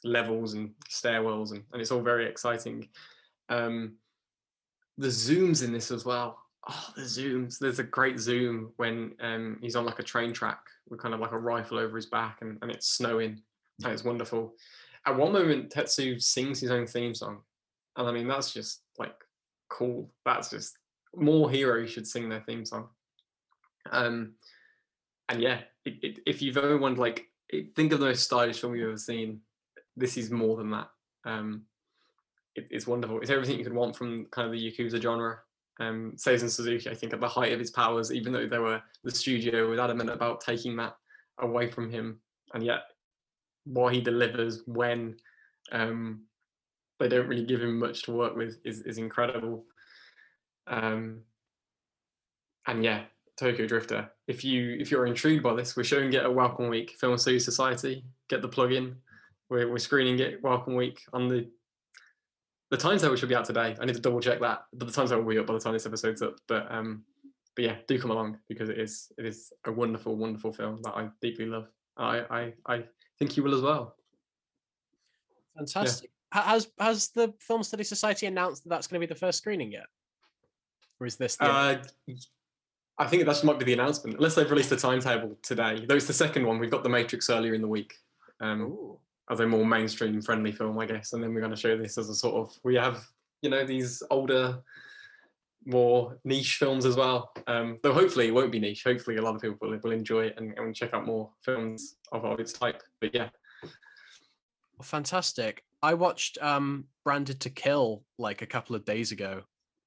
[0.04, 2.88] levels and stairwells, and, and it's all very exciting.
[3.50, 3.96] Um,
[4.98, 6.40] the zooms in this as well.
[6.68, 7.60] Oh, the zooms!
[7.60, 10.60] There's a great zoom when um, he's on like a train track
[10.90, 13.42] with kind of like a rifle over his back, and, and it's snowing,
[13.84, 14.56] and it's wonderful.
[15.06, 17.42] At one moment, Tetsu sings his own theme song,
[17.96, 19.16] and I mean that's just like
[19.70, 20.10] cool.
[20.26, 20.78] That's just
[21.16, 22.90] more heroes should sing their theme song.
[23.92, 24.34] Um,
[25.30, 27.26] and yeah, it, it, if you've ever wanted like
[27.76, 29.42] think of the most stylish film you've ever seen,
[29.96, 30.90] this is more than that.
[31.26, 31.64] Um,
[32.56, 33.20] it, it's wonderful.
[33.20, 35.40] It's everything you could want from kind of the Yakuza genre.
[35.80, 38.82] Um, Seijun Suzuki, I think, at the height of his powers, even though they were
[39.04, 40.96] the studio was adamant about taking that
[41.40, 42.22] away from him,
[42.54, 42.82] and yet
[43.66, 45.18] what he delivers when
[45.72, 46.22] um,
[47.00, 49.66] they don't really give him much to work with is is incredible.
[50.68, 51.22] Um,
[52.68, 53.04] and yeah,
[53.38, 54.10] Tokyo Drifter.
[54.28, 57.40] If you if you're intrigued by this, we're showing it at Welcome Week Film Study
[57.40, 58.06] Society.
[58.30, 58.96] Get the plug in.
[59.50, 61.50] We're, we're screening it Welcome Week on the
[62.72, 63.76] the timetable should be out today.
[63.80, 65.74] I need to double check that, but the timetable will be up by the time
[65.74, 66.36] this episode's up.
[66.48, 67.04] But um,
[67.56, 70.96] but yeah, do come along because it is it is a wonderful, wonderful film that
[70.96, 71.68] I deeply love.
[71.98, 72.84] I I I
[73.20, 73.96] think you will as well.
[75.56, 76.10] Fantastic.
[76.34, 76.42] Yeah.
[76.42, 79.72] Has has the Film Study Society announced that that's going to be the first screening
[79.72, 79.86] yet,
[81.00, 81.36] or is this?
[81.36, 81.78] The uh,
[82.98, 85.86] I think that might be the announcement, unless they've released a timetable today.
[85.86, 86.60] Though it's the second one.
[86.60, 87.94] We've got The Matrix earlier in the week
[88.40, 88.98] um,
[89.30, 91.12] as a more mainstream friendly film, I guess.
[91.14, 93.06] And then we're going to show this as a sort of, we have,
[93.42, 94.60] you know, these older,
[95.66, 97.34] more niche films as well.
[97.48, 98.84] Um, though hopefully it won't be niche.
[98.86, 101.98] Hopefully a lot of people will, will enjoy it and, and check out more films
[102.14, 102.82] of, of its type.
[103.02, 103.28] But yeah.
[104.82, 105.64] Fantastic.
[105.82, 109.44] I watched um, Branded to Kill like a couple of days ago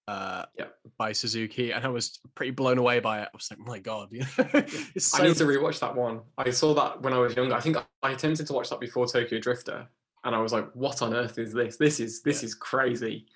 [0.09, 0.65] uh, yeah.
[0.97, 3.29] by Suzuki, and I was pretty blown away by it.
[3.33, 4.09] I was like, "My God!"
[4.99, 6.23] so- I need to rewatch that one.
[6.39, 7.55] I saw that when I was younger.
[7.55, 9.87] I think I attempted to watch that before Tokyo Drifter,
[10.25, 11.77] and I was like, "What on earth is this?
[11.77, 12.47] This is this yeah.
[12.47, 13.27] is crazy."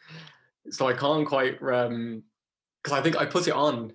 [0.70, 2.22] So I can't quite um
[2.82, 3.92] because I think I put it on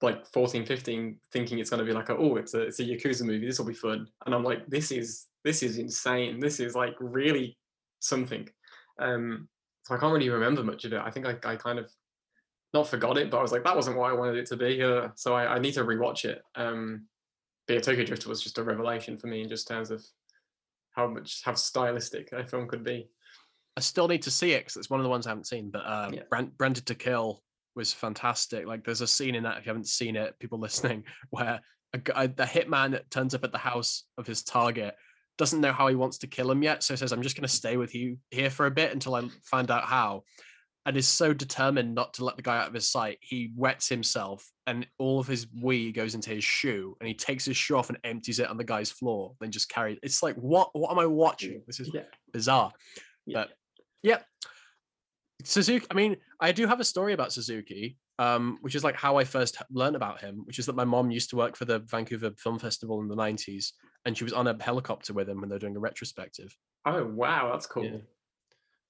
[0.00, 2.84] like 14, 15, thinking it's going to be like, a, oh, it's a it's a
[2.84, 3.46] yakuza movie.
[3.46, 6.38] This will be fun, and I'm like, this is this is insane.
[6.38, 7.58] This is like really
[7.98, 8.48] something.
[9.00, 9.48] Um,
[9.82, 11.00] so I can't really remember much of it.
[11.04, 11.90] I think I, I kind of
[12.74, 14.82] not forgot it, but I was like, that wasn't what I wanted it to be.
[14.82, 16.42] Uh, so I, I need to rewatch it.
[16.54, 17.06] Um,
[17.66, 20.02] but yeah, Tokyo Drift was just a revelation for me in just terms of
[20.92, 23.08] how much how stylistic a film could be.
[23.76, 25.70] I still need to see it because it's one of the ones I haven't seen.
[25.70, 26.22] But uh, Yeah.
[26.28, 27.42] Brand, Branded to Kill
[27.74, 28.66] was fantastic.
[28.66, 31.60] Like, there's a scene in that if you haven't seen it, people listening, where
[31.94, 34.94] a guy, the hitman turns up at the house of his target
[35.38, 37.54] doesn't know how he wants to kill him yet, so says, "I'm just going to
[37.54, 40.24] stay with you here for a bit until I find out how."
[40.84, 43.88] And is so determined not to let the guy out of his sight, he wets
[43.88, 47.76] himself, and all of his wee goes into his shoe, and he takes his shoe
[47.76, 49.34] off and empties it on the guy's floor.
[49.40, 49.98] Then just carries.
[50.02, 50.70] It's like, what?
[50.72, 51.62] What am I watching?
[51.68, 52.02] This is Yeah.
[52.32, 52.72] bizarre.
[53.26, 53.34] Yeah.
[53.44, 53.50] But
[54.02, 54.22] yeah,
[55.44, 55.86] Suzuki.
[55.90, 59.24] I mean, I do have a story about Suzuki, um, which is like how I
[59.24, 62.30] first learned about him, which is that my mom used to work for the Vancouver
[62.38, 63.72] Film Festival in the '90s,
[64.04, 66.56] and she was on a helicopter with him when they're doing a retrospective.
[66.84, 67.84] Oh wow, that's cool.
[67.84, 67.98] Yeah.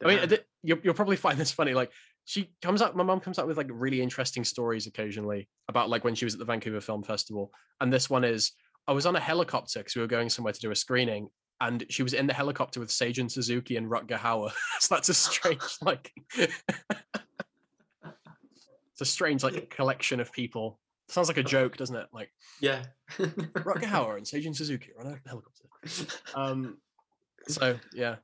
[0.05, 1.74] I mean, th- you'll, you'll probably find this funny.
[1.74, 1.92] Like,
[2.24, 6.05] she comes up, my mom comes up with like really interesting stories occasionally about like
[6.05, 7.53] when she was at the Vancouver Film Festival.
[7.80, 8.53] And this one is,
[8.86, 11.28] I was on a helicopter because we were going somewhere to do a screening,
[11.61, 14.50] and she was in the helicopter with Seijun Suzuki and Rutger Hauer.
[14.80, 16.53] so that's a strange, like, it's
[19.00, 20.78] a strange like collection of people.
[21.09, 22.07] Sounds like a joke, doesn't it?
[22.12, 22.84] Like yeah.
[23.18, 25.64] Rutger Hauer and Seijun Suzuki are on a helicopter.
[26.34, 26.78] Um,
[27.48, 28.16] so yeah,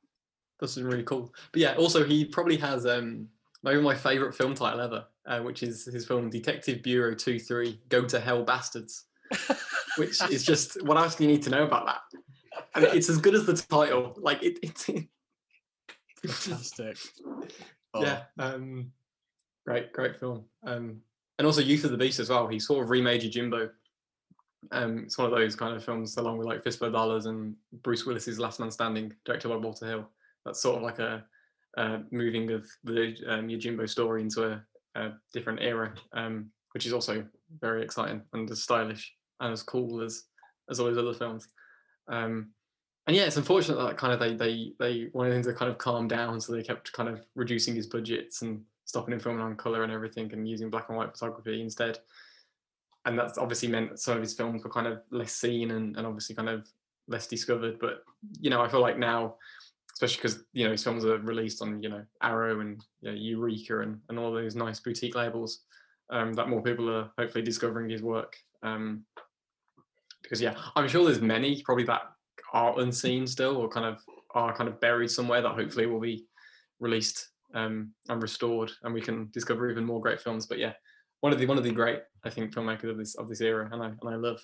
[0.59, 1.33] That's been really cool.
[1.51, 3.27] But yeah, also he probably has um
[3.63, 7.79] maybe my favorite film title ever, uh, which is his film Detective Bureau 2 3
[7.89, 9.05] Go to Hell Bastards,
[9.97, 12.01] which is just what else do you need to know about that?
[12.75, 14.15] And it's as good as the title.
[14.17, 14.85] Like it, it's
[16.25, 16.97] fantastic.
[17.93, 18.91] Oh, yeah, um,
[19.65, 20.45] great, great film.
[20.63, 21.01] Um,
[21.37, 22.47] and also Youth of the Beast as well.
[22.47, 23.69] He sort of remade Yojimbo.
[24.71, 27.55] Um, it's one of those kind of films, along with like Fistful of Dollars and
[27.81, 30.09] Bruce Willis's Last Man Standing, directed by Walter Hill.
[30.49, 31.23] That's sort of like a,
[31.77, 34.63] uh moving of the um, Yojimbo story into a,
[34.95, 37.23] a different era, um, which is also
[37.61, 40.23] very exciting and as stylish and as cool as
[40.71, 41.47] as all his other films.
[42.07, 42.49] Um,
[43.05, 45.77] and yeah, it's unfortunate that kind of they they they wanted him to kind of
[45.77, 49.55] calm down, so they kept kind of reducing his budgets and stopping him filming on
[49.55, 51.99] color and everything, and using black and white photography instead.
[53.05, 55.95] And that's obviously meant that some of his films were kind of less seen and,
[55.95, 56.67] and obviously kind of
[57.07, 57.79] less discovered.
[57.79, 58.03] But
[58.39, 59.35] you know, I feel like now,
[60.01, 63.17] especially because you know his films are released on you know Arrow and you know,
[63.17, 65.63] Eureka and, and all those nice boutique labels,
[66.09, 68.37] um, that more people are hopefully discovering his work.
[68.63, 69.03] Um,
[70.23, 72.01] because yeah, I'm sure there's many probably that
[72.53, 73.99] are unseen still or kind of
[74.35, 76.25] are kind of buried somewhere that hopefully will be
[76.79, 80.45] released um, and restored and we can discover even more great films.
[80.45, 80.73] But yeah,
[81.19, 83.69] one of the one of the great I think filmmakers of this of this era,
[83.71, 84.39] and I and I love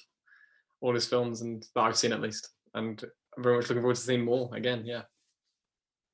[0.82, 3.02] all his films and that I've seen at least, and
[3.38, 4.84] I'm very much looking forward to seeing more again.
[4.86, 5.04] Yeah,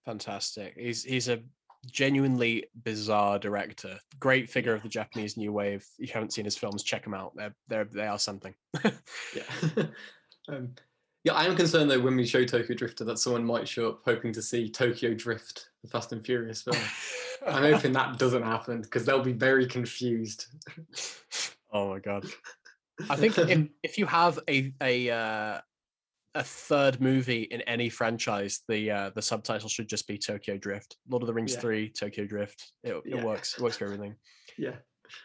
[0.05, 0.75] fantastic.
[0.77, 1.41] He's he's a
[1.85, 3.97] genuinely bizarre director.
[4.19, 5.85] Great figure of the Japanese new wave.
[5.97, 7.33] If you haven't seen his films, check them out.
[7.35, 8.53] They're they're they are something.
[8.83, 9.43] yeah.
[10.49, 10.75] um,
[11.23, 14.01] yeah, I am concerned though when we show Tokyo Drifter that someone might show up
[14.05, 16.77] hoping to see Tokyo Drift, the Fast and Furious film.
[17.45, 20.47] I'm hoping that doesn't happen because they'll be very confused.
[21.71, 22.25] oh my god.
[23.09, 25.61] I think if, if you have a a uh,
[26.35, 30.97] a third movie in any franchise, the uh, the subtitle should just be Tokyo Drift.
[31.09, 31.59] Lord of the Rings Yeah.
[31.59, 32.71] three, Tokyo Drift.
[32.83, 33.23] It, it Yeah.
[33.25, 33.55] works.
[33.57, 34.15] It works for everything.
[34.57, 34.75] Yeah.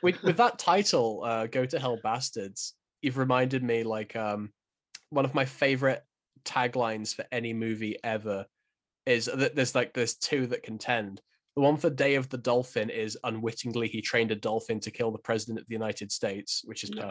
[0.02, 4.52] with with that title, uh, "Go to Hell, Bastards," you've reminded me like um,
[5.10, 6.02] one of my favorite
[6.44, 8.46] taglines for any movie ever
[9.04, 11.20] is that there's like there's two that contend.
[11.56, 15.10] The one for Day of the Dolphin is unwittingly he trained a dolphin to kill
[15.10, 17.02] the president of the United States, which is Yeah.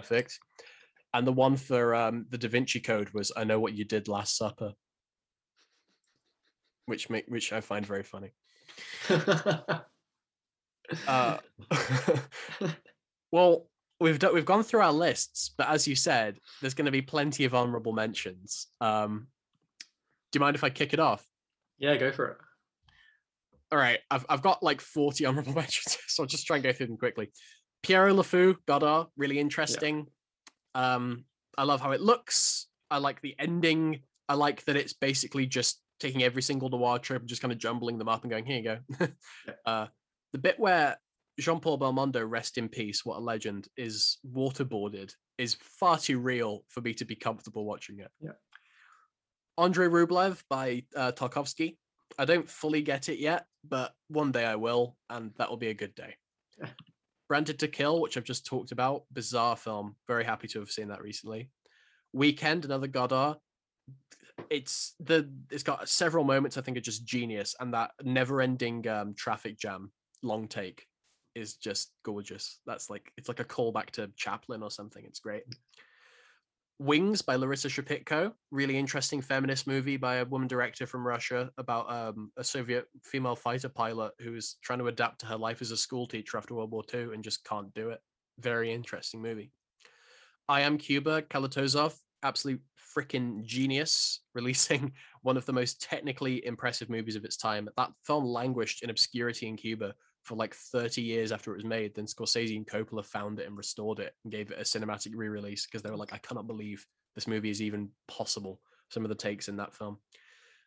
[1.16, 4.10] And the one for um, the Da Vinci Code was "I know what you did
[4.10, 4.74] last supper,"
[6.88, 8.32] which make which I find very funny.
[11.08, 11.38] Uh,
[13.32, 13.68] well,
[14.00, 17.02] we've done, we've gone through our lists, but as you said, there's going to be
[17.02, 18.68] plenty of honorable mentions.
[18.82, 19.28] Um,
[20.32, 21.26] do you mind if I kick it off?
[21.80, 22.38] yeah, go for it.
[23.72, 26.74] All right, I've I've got like 40 honorable mentions, so I'll just try and go
[26.74, 27.32] through them quickly.
[27.84, 30.08] Pierrot Le Fou, Godard, really interesting.
[30.76, 31.26] Um,
[31.58, 32.68] I love how it looks.
[32.92, 34.02] I like the ending.
[34.30, 37.58] I like that it's basically just taking every single noir trope and just kind of
[37.58, 38.64] jumbling them up and going, here you
[39.00, 39.08] go.
[39.66, 39.88] uh,
[40.34, 40.98] the bit where
[41.40, 46.64] Jean Paul Belmondo, rest in peace, what a legend, is waterboarded is far too real
[46.70, 48.12] for me to be comfortable watching it.
[48.22, 48.32] Yeah.
[49.58, 51.78] Andrei Rublev by uh, Tarkovsky.
[52.18, 55.70] I don't fully get it yet, but one day I will, and that will be
[55.70, 56.16] a good day.
[57.28, 59.96] Branded to Kill, which I've just talked about, bizarre film.
[60.08, 61.50] Very happy to have seen that recently.
[62.14, 63.38] Weekend, another Godard.
[64.50, 69.14] It's the it's got several moments I think are just genius, and that never-ending um,
[69.16, 69.92] traffic jam
[70.24, 70.86] long take
[71.36, 72.60] is just gorgeous.
[72.66, 75.04] That's like it's like a callback to Chaplin or something.
[75.06, 75.44] It's great.
[76.78, 81.90] Wings by Larissa Shepitko, really interesting feminist movie by a woman director from Russia about
[81.90, 85.78] um, a Soviet female fighter pilot who's trying to adapt to her life as a
[85.78, 88.00] school teacher after World War II and just can't do it.
[88.40, 89.52] Very interesting movie.
[90.50, 92.62] I Am Cuba, Kalatozov, absolute
[92.96, 97.70] freaking genius, releasing one of the most technically impressive movies of its time.
[97.78, 99.96] That film languished in obscurity in Cuba
[100.26, 101.94] for like 30 years after it was made.
[101.96, 105.66] Then Scorsese and Coppola found it and restored it and gave it a cinematic re-release
[105.66, 108.60] because they were like, I cannot believe this movie is even possible.
[108.90, 110.00] Some of the takes in that film.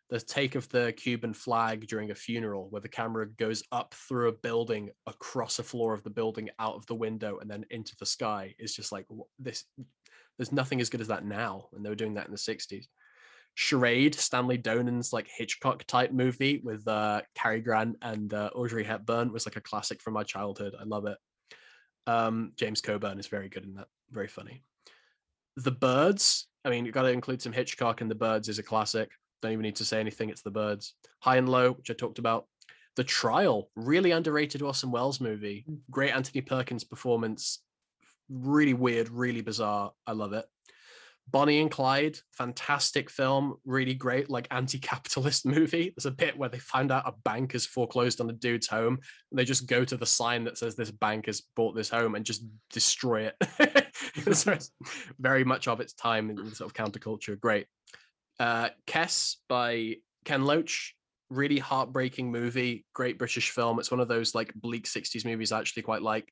[0.09, 4.29] The take of the Cuban flag during a funeral, where the camera goes up through
[4.29, 7.95] a building, across a floor of the building, out of the window, and then into
[7.99, 9.05] the sky, is just like
[9.37, 9.65] this.
[10.37, 12.87] There's nothing as good as that now, and they were doing that in the '60s.
[13.55, 19.33] Charade, Stanley Donen's like Hitchcock type movie with uh, Cary Grant and uh, Audrey Hepburn
[19.33, 20.75] was like a classic from my childhood.
[20.79, 21.17] I love it.
[22.07, 23.87] Um, James Coburn is very good in that.
[24.11, 24.63] Very funny.
[25.57, 26.47] The Birds.
[26.65, 29.09] I mean, you've got to include some Hitchcock, and The Birds is a classic.
[29.41, 30.29] Don't even need to say anything.
[30.29, 30.95] It's The Birds.
[31.19, 32.47] High and Low, which I talked about.
[32.95, 35.65] The Trial, really underrated Orson Welles movie.
[35.69, 35.79] Mm.
[35.91, 37.59] Great Anthony Perkins performance.
[38.29, 39.91] Really weird, really bizarre.
[40.05, 40.45] I love it.
[41.31, 45.93] Bonnie and Clyde, fantastic film, really great, like anti-capitalist movie.
[45.95, 48.99] There's a bit where they find out a bank has foreclosed on a dude's home,
[49.31, 52.15] and they just go to the sign that says this bank has bought this home
[52.15, 53.87] and just destroy it.
[54.33, 54.57] so
[55.19, 57.39] very much of its time in sort of counterculture.
[57.39, 57.67] Great.
[58.39, 60.95] Uh, Kes by Ken Loach,
[61.29, 63.79] really heartbreaking movie, great British film.
[63.79, 66.29] It's one of those like bleak 60s movies I actually quite like.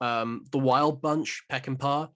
[0.00, 2.08] Um, the Wild Bunch, Peckinpah,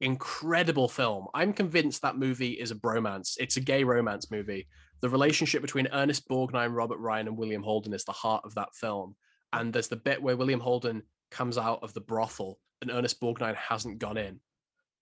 [0.00, 1.26] incredible film.
[1.34, 3.36] I'm convinced that movie is a bromance.
[3.38, 4.66] It's a gay romance movie.
[5.00, 8.74] The relationship between Ernest Borgnine, Robert Ryan, and William Holden is the heart of that
[8.74, 9.14] film.
[9.52, 13.56] And there's the bit where William Holden comes out of the brothel and Ernest Borgnine
[13.56, 14.40] hasn't gone in.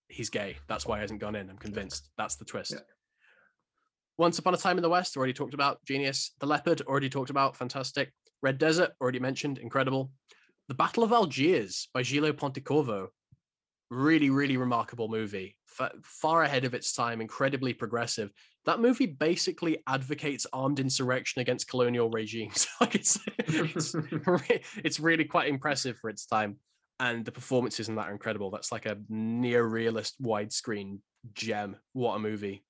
[0.07, 0.57] He's gay.
[0.67, 1.49] That's why he hasn't gone in.
[1.49, 2.09] I'm convinced.
[2.17, 2.71] That's the twist.
[2.71, 2.79] Yeah.
[4.17, 5.83] Once Upon a Time in the West, already talked about.
[5.85, 6.31] Genius.
[6.39, 7.57] The Leopard, already talked about.
[7.57, 8.13] Fantastic.
[8.41, 9.57] Red Desert, already mentioned.
[9.57, 10.11] Incredible.
[10.67, 13.07] The Battle of Algiers by Gillo Pontecorvo,
[13.91, 18.31] really really remarkable movie F- far ahead of its time incredibly progressive.
[18.65, 22.67] That movie basically advocates armed insurrection against colonial regimes.
[22.81, 23.95] Like it's it's,
[24.83, 26.57] it's really quite impressive for its time
[26.99, 28.49] and the performances in that are incredible.
[28.51, 30.99] That's like a near realist widescreen
[31.33, 31.75] gem.
[31.93, 32.63] What a movie.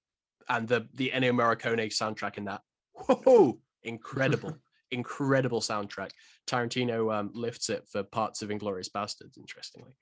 [0.50, 2.62] And the the Ennio Morricone soundtrack in that.
[2.94, 3.60] Whoa!
[3.84, 4.58] Incredible.
[4.92, 6.12] Incredible soundtrack.
[6.48, 9.96] Tarantino um, lifts it for parts of Inglourious Basterds interestingly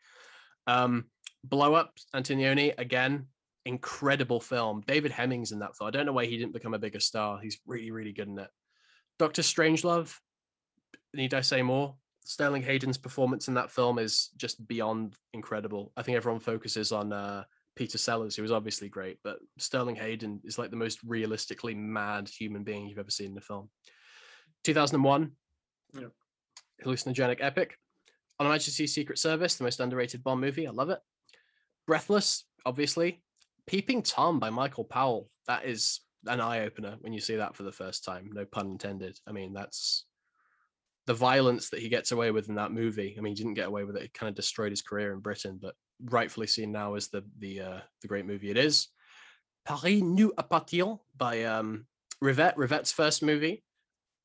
[0.68, 1.06] um,
[1.44, 3.28] Blow Up, Antonioni, again,
[3.66, 4.84] incredible film.
[4.88, 5.88] David Hemmings in that film.
[5.88, 7.40] I don't know why he didn't become a bigger star.
[7.40, 8.50] He's really, really good in it.
[9.20, 10.16] Doctor Strangelove,
[11.14, 11.96] need I say more?
[12.26, 15.92] Sterling Hayden's performance in that film is just beyond incredible.
[15.98, 17.44] I think everyone focuses on uh,
[17.76, 22.30] Peter Sellers, who was obviously great, but Sterling Hayden is like the most realistically mad
[22.30, 23.70] human being you've ever seen in a film.
[24.64, 25.32] 2001,
[26.00, 26.08] yeah.
[26.84, 27.78] hallucinogenic epic.
[28.40, 30.68] On Majesty's Secret Service, the most underrated Bond movie.
[30.68, 31.00] I love it.
[31.88, 33.22] Breathless, obviously.
[33.68, 35.30] Peeping Tom by Michael Powell.
[35.48, 38.30] That is an eye opener when you see that for the first time.
[38.34, 39.20] No pun intended.
[39.28, 40.06] I mean, that's
[41.06, 43.16] the violence that he gets away with in that movie.
[43.18, 44.04] I mean, he didn't get away with it.
[44.04, 45.76] It kind of destroyed his career in Britain, but
[46.06, 48.88] rightfully seen now as the the uh, the great movie it is.
[49.66, 51.86] Paris nous appartient by um,
[52.22, 52.56] Rivette.
[52.56, 53.64] Rivette's first movie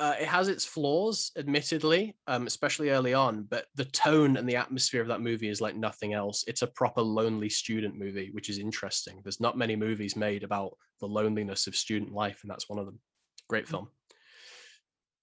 [0.01, 4.57] uh, it has its flaws, admittedly, um, especially early on, but the tone and the
[4.57, 6.45] atmosphere of that movie is like nothing else.
[6.47, 9.21] It's a proper lonely student movie, which is interesting.
[9.23, 12.87] There's not many movies made about the loneliness of student life, and that's one of
[12.87, 13.01] them.
[13.49, 13.71] Great mm.
[13.71, 13.89] film.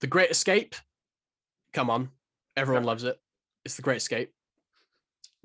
[0.02, 0.76] The Great Escape.
[1.74, 2.10] Come on,
[2.58, 2.88] everyone yeah.
[2.88, 3.18] loves it.
[3.64, 4.32] It's The Great Escape.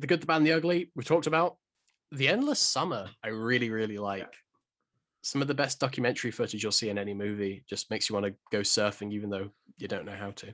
[0.01, 0.91] The Good, the Bad, and the Ugly.
[0.97, 1.57] We talked about.
[2.11, 3.09] The Endless Summer.
[3.23, 4.35] I really, really like
[5.23, 8.27] some of the best documentary footage you'll see in any movie just makes you want
[8.27, 10.53] to go surfing even though you don't know how to.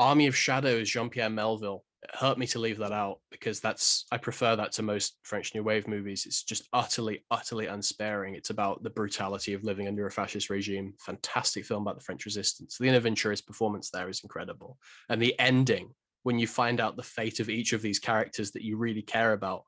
[0.00, 4.16] Army of shadows jean-pierre melville it hurt me to leave that out because that's i
[4.16, 6.26] prefer that to most french new wave movies.
[6.26, 8.34] It's just utterly utterly unsparing.
[8.34, 10.94] It's about the brutality of living under a fascist regime.
[11.00, 12.78] Fantastic film about the french resistance.
[12.78, 14.78] Lino Ventura's performance there is incredible.
[15.08, 15.90] And the ending
[16.22, 19.32] when you find out the fate of each of these characters that you really care
[19.32, 19.64] about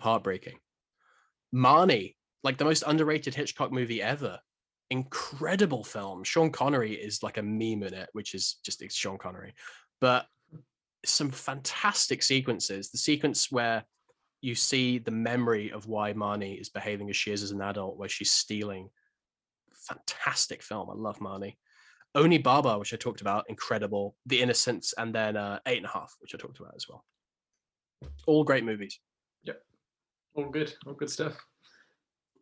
[0.00, 0.58] heartbreaking.
[1.54, 2.14] Marnie
[2.46, 4.38] like the most underrated Hitchcock movie ever.
[4.90, 6.22] Incredible film.
[6.22, 9.52] Sean Connery is like a meme in it, which is just it's Sean Connery.
[10.00, 10.26] But
[11.04, 12.90] some fantastic sequences.
[12.90, 13.84] The sequence where
[14.42, 17.98] you see the memory of why Marnie is behaving as she is as an adult,
[17.98, 18.90] where she's stealing.
[19.88, 20.88] Fantastic film.
[20.88, 21.56] I love Marnie.
[22.16, 24.14] Onibaba, which I talked about, incredible.
[24.26, 27.04] The Innocents, and then uh, Eight and a Half, which I talked about as well.
[28.28, 29.00] All great movies.
[29.42, 29.60] Yep.
[30.36, 30.72] All good.
[30.86, 31.36] All good stuff.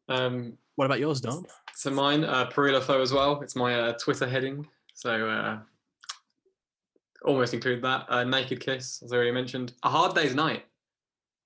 [0.09, 1.44] Um, what about yours, Dom?
[1.74, 3.40] So mine, uh, Perillo as well.
[3.40, 4.66] It's my uh, Twitter heading.
[4.94, 5.59] So uh,
[7.24, 8.07] almost include that.
[8.09, 9.72] Uh, Naked Kiss, as I already mentioned.
[9.82, 10.64] A Hard Day's Night.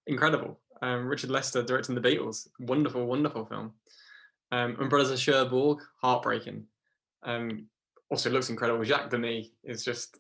[0.07, 0.59] Incredible.
[0.83, 2.49] Um, Richard Lester directing The Beatles.
[2.61, 3.73] Wonderful, wonderful film.
[4.53, 6.65] Um, Umbrellas of Cherbourg, heartbreaking.
[7.23, 7.67] Um,
[8.11, 8.85] also looks incredible.
[8.85, 10.19] Jacques Demy is just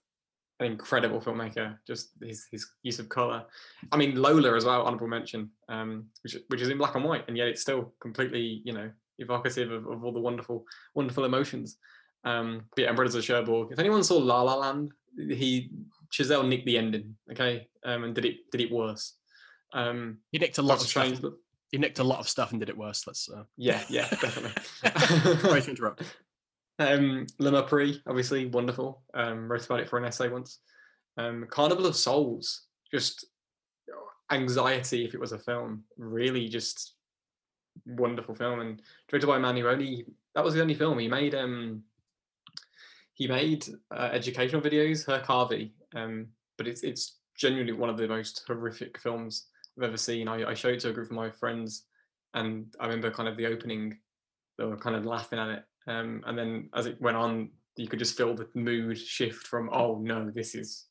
[0.60, 1.76] an incredible filmmaker.
[1.86, 3.44] Just his his use of color.
[3.92, 7.24] I mean Lola as well, honorable mention, um, which which is in black and white,
[7.28, 11.76] and yet it's still completely you know evocative of, of all the wonderful wonderful emotions.
[12.24, 13.68] Um, but yeah, and Umbrellas of Cherbourg.
[13.70, 15.70] If anyone saw La La Land, he
[16.10, 19.14] Chazelle nicked the ending, okay, um, and did it did it worse.
[19.72, 21.20] Um, he nicked a lot of stuff.
[21.70, 23.06] He nicked a lot of stuff and did it worse.
[23.06, 23.28] Let's.
[23.28, 23.44] Uh...
[23.56, 24.62] Yeah, yeah, definitely.
[25.48, 26.02] Sorry to interrupt.
[26.78, 29.02] Um, Le Mépris, obviously wonderful.
[29.14, 30.60] Um, wrote about it for an essay once.
[31.16, 33.26] Um, Carnival of Souls, just
[34.30, 35.84] anxiety if it was a film.
[35.96, 36.94] Really, just
[37.86, 40.04] wonderful film and directed by a man who only
[40.34, 41.34] that was the only film he made.
[41.34, 41.82] Um,
[43.14, 48.06] he made uh, educational videos, Herk Harvey, um, but it's it's genuinely one of the
[48.06, 50.28] most horrific films I've ever seen.
[50.28, 51.84] I, I showed it to a group of my friends,
[52.34, 53.98] and I remember kind of the opening,
[54.58, 57.88] they were kind of laughing at it um, and then as it went on, you
[57.88, 60.86] could just feel the mood shift from oh no, this is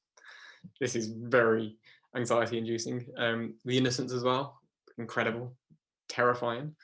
[0.82, 1.78] this is very
[2.16, 3.06] anxiety inducing.
[3.18, 4.60] Um, the Innocents as well,
[4.98, 5.56] incredible,
[6.10, 6.76] terrifying.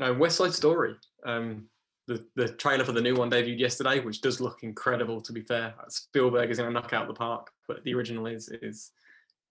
[0.00, 0.94] Uh, West Side Story.
[1.26, 1.68] Um,
[2.06, 5.20] the, the trailer for the new one debuted yesterday, which does look incredible.
[5.22, 8.48] To be fair, Spielberg is going to knock out the park, but the original is
[8.62, 8.92] is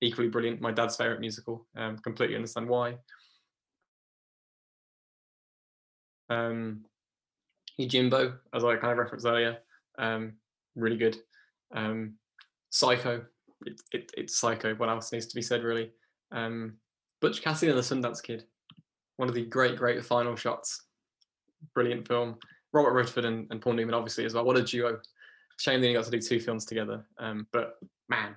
[0.01, 0.61] equally brilliant.
[0.61, 1.67] My dad's favorite musical.
[1.75, 2.97] Um, completely understand why.
[6.29, 6.85] Um,
[7.79, 9.57] Yojimbo, as I kind of referenced earlier,
[9.97, 10.33] um,
[10.75, 11.17] really good.
[11.73, 12.15] Um,
[12.69, 13.23] Psycho,
[13.65, 14.75] it, it, it's Psycho.
[14.75, 15.91] What else needs to be said, really?
[16.31, 16.73] Um,
[17.21, 18.45] Butch Cassidy and the Sundance Kid,
[19.17, 20.83] one of the great, great final shots.
[21.73, 22.37] Brilliant film.
[22.73, 24.43] Robert Redford and, and Paul Newman, obviously, as well.
[24.43, 24.99] What a duo.
[25.59, 27.05] Shame they only got to do two films together.
[27.19, 27.75] Um, but
[28.09, 28.35] man,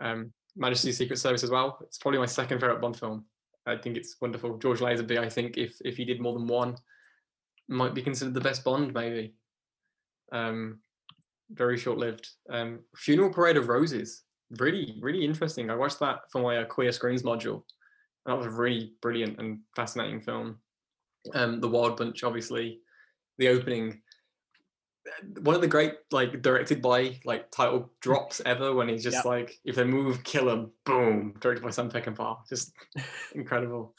[0.00, 1.78] um, Majesty's Secret Service as well.
[1.82, 3.26] It's probably my second favorite Bond film.
[3.66, 4.58] I think it's wonderful.
[4.58, 6.76] George Lazenby, I think if if he did more than one,
[7.68, 9.34] might be considered the best Bond, maybe.
[10.32, 10.80] Um,
[11.50, 12.28] very short lived.
[12.50, 14.22] Um, Funeral Parade of Roses,
[14.58, 15.70] really, really interesting.
[15.70, 17.62] I watched that for my uh, Queer Screens module.
[18.26, 20.58] That was a really brilliant and fascinating film.
[21.34, 22.80] Um, the Wild Bunch, obviously,
[23.38, 24.02] the opening.
[25.40, 29.24] One of the great, like, directed by like title drops ever when he's just yep.
[29.24, 32.38] like, if they move, kill them, boom, directed by Sam Peckinpah.
[32.48, 32.72] Just
[33.34, 33.94] incredible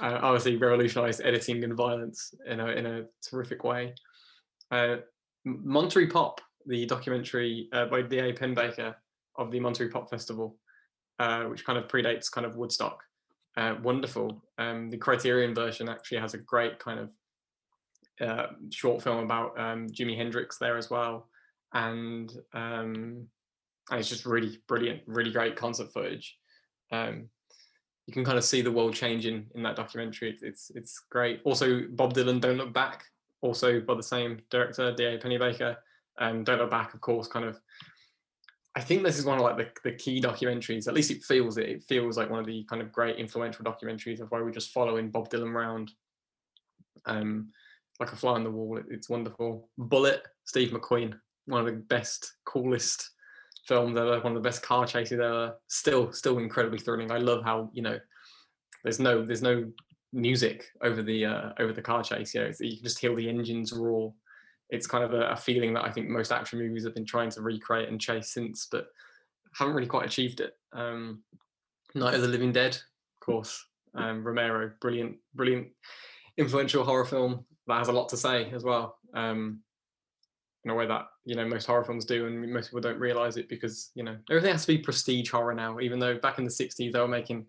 [0.00, 3.94] uh, obviously revolutionized editing and violence in a, in a terrific way.
[4.70, 4.96] Uh,
[5.44, 8.32] Monterey Pop, the documentary uh, by D.A.
[8.32, 8.94] Pennebaker
[9.36, 10.56] of the Monterey Pop Festival,
[11.18, 13.02] uh, which kind of predates kind of Woodstock.
[13.56, 14.44] Uh, wonderful.
[14.58, 17.10] Um, the Criterion version actually has a great kind of
[18.20, 21.28] uh, short film about um, Jimi Hendrix there as well,
[21.72, 23.26] and um,
[23.90, 26.36] and it's just really brilliant, really great concert footage.
[26.92, 27.28] Um,
[28.08, 30.34] you can kind of see the world changing in that documentary.
[30.40, 31.42] It's it's great.
[31.44, 33.04] Also, Bob Dylan, Don't Look Back,
[33.42, 35.18] also by the same director, D.A.
[35.18, 35.76] Pennebaker.
[36.18, 37.60] Um, Don't Look Back, of course, kind of.
[38.74, 40.88] I think this is one of like the, the key documentaries.
[40.88, 41.68] At least it feels it.
[41.68, 44.72] It feels like one of the kind of great influential documentaries of where we're just
[44.72, 45.90] following Bob Dylan around,
[47.04, 47.50] um,
[48.00, 48.78] like a fly on the wall.
[48.78, 49.68] It, it's wonderful.
[49.76, 51.12] Bullitt, Steve McQueen,
[51.44, 53.10] one of the best, coolest
[53.68, 55.54] films ever, one of the best car chases ever.
[55.68, 57.12] Still, still incredibly thrilling.
[57.12, 57.98] I love how you know
[58.82, 59.70] there's no there's no
[60.12, 62.34] music over the uh, over the car chase.
[62.34, 64.14] You know, you can just hear the engines roar.
[64.70, 67.30] It's kind of a, a, feeling that I think most action movies have been trying
[67.30, 68.88] to recreate and chase since, but
[69.54, 70.52] haven't really quite achieved it.
[70.74, 71.22] Um,
[71.94, 73.64] Night of the Living Dead, of course.
[73.94, 75.68] Um, Romero, brilliant, brilliant,
[76.36, 78.98] influential horror film that has a lot to say as well.
[79.14, 79.60] Um,
[80.64, 83.36] in a way that you know most horror films do, and most people don't realize
[83.36, 85.80] it because you know everything has to be prestige horror now.
[85.80, 87.46] Even though back in the '60s they were making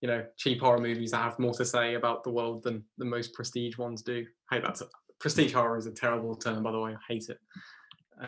[0.00, 3.04] you know cheap horror movies that have more to say about the world than the
[3.04, 4.26] most prestige ones do.
[4.50, 4.80] Hate that.
[5.18, 6.92] Prestige horror is a terrible term, by the way.
[6.92, 7.38] I hate it.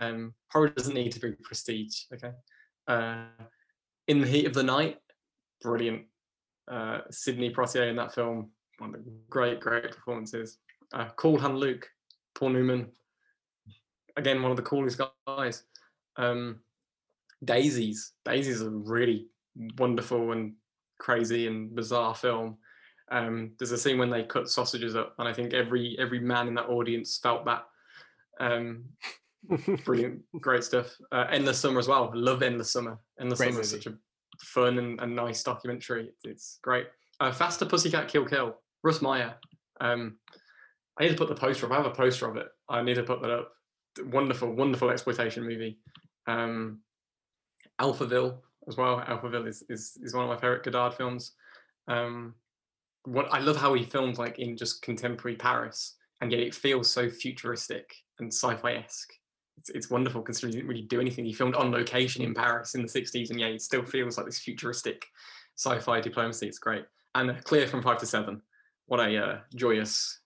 [0.00, 2.02] Um, horror doesn't need to be prestige.
[2.12, 2.32] Okay.
[2.86, 3.24] Uh,
[4.09, 4.98] in the heat of the night,
[5.62, 6.02] brilliant.
[6.70, 10.59] Uh, Sidney Poitier in that film, one of the great, great performances.
[10.92, 11.88] Uh, Cool Luke,
[12.34, 12.88] Paul Newman,
[14.16, 15.64] again one of the coolest guys.
[16.16, 16.60] Um,
[17.44, 18.12] Daisies.
[18.24, 19.28] Daisies is a really
[19.78, 20.55] wonderful and
[20.98, 22.56] crazy and bizarre film.
[23.10, 26.48] Um, there's a scene when they cut sausages up, and I think every every man
[26.48, 27.64] in that audience felt that.
[28.40, 28.84] Um,
[29.84, 30.97] brilliant, great stuff.
[31.10, 32.10] Uh, Endless Summer as well.
[32.14, 32.98] Love Endless Summer.
[33.20, 33.94] Endless Great Summer is such a
[34.40, 36.09] fun and, and nice documentary.
[36.09, 36.86] It's, it's great.
[37.20, 38.56] Uh, Faster Pussycat Kill Kill.
[38.82, 39.34] Russ Meyer.
[39.80, 40.16] Um,
[40.98, 41.72] I need to put the poster up.
[41.72, 42.47] I have a poster of it.
[42.68, 43.52] I need to put that up.
[44.01, 45.78] Wonderful, wonderful exploitation movie.
[46.27, 46.81] Um,
[47.81, 48.39] Alphaville
[48.69, 49.01] as well.
[49.01, 51.32] Alphaville is, is is one of my favorite Godard films.
[51.89, 52.35] Um,
[53.05, 56.90] what I love how he filmed like in just contemporary Paris, and yet it feels
[56.90, 59.12] so futuristic and sci-fi esque.
[59.59, 61.24] It's, it's wonderful considering he didn't really do anything.
[61.24, 64.27] He filmed on location in Paris in the 60s, and yeah, it still feels like
[64.27, 65.05] this futuristic
[65.56, 66.47] sci-fi diplomacy.
[66.47, 66.85] It's great.
[67.14, 68.40] And Cléo from Five to Seven.
[68.86, 70.20] What a uh, joyous,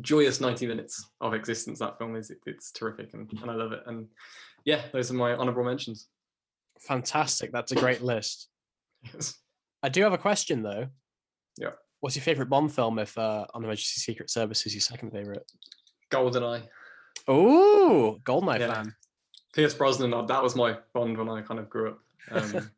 [0.00, 2.30] joyous 90 minutes of existence that film is.
[2.30, 3.82] It, it's terrific, and, and I love it.
[3.86, 4.08] And
[4.64, 6.08] yeah, those are my honourable mentions.
[6.80, 7.52] Fantastic.
[7.52, 8.48] That's a great list.
[9.12, 9.34] Yes.
[9.82, 10.88] I do have a question though.
[11.58, 11.70] Yeah.
[12.00, 15.50] What's your favorite Bond film if uh, On Majesty's Secret Service is your second favorite?
[16.10, 16.62] Goldeneye.
[17.28, 18.74] Oh, Goldeneye Yeah.
[18.74, 18.94] fan.
[19.54, 21.98] Pierce Brosnan, that was my Bond when I kind of grew up.
[22.30, 22.70] Um,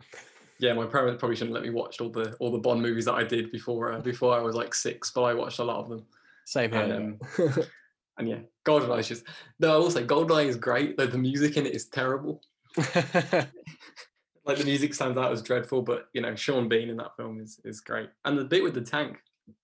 [0.60, 3.14] yeah, my parents probably shouldn't let me watch all the all the Bond movies that
[3.14, 5.88] I did before uh, before I was like six, but I watched a lot of
[5.88, 6.06] them.
[6.50, 6.82] Same here.
[6.82, 7.18] And, um,
[8.18, 9.24] and yeah, Goldeneye is just
[9.60, 9.72] no.
[9.72, 12.42] I will say Goldeneye is great, though the music in it is terrible.
[14.46, 17.40] Like the music stands out as dreadful, but you know Sean Bean in that film
[17.40, 19.18] is is great, and the bit with the tank,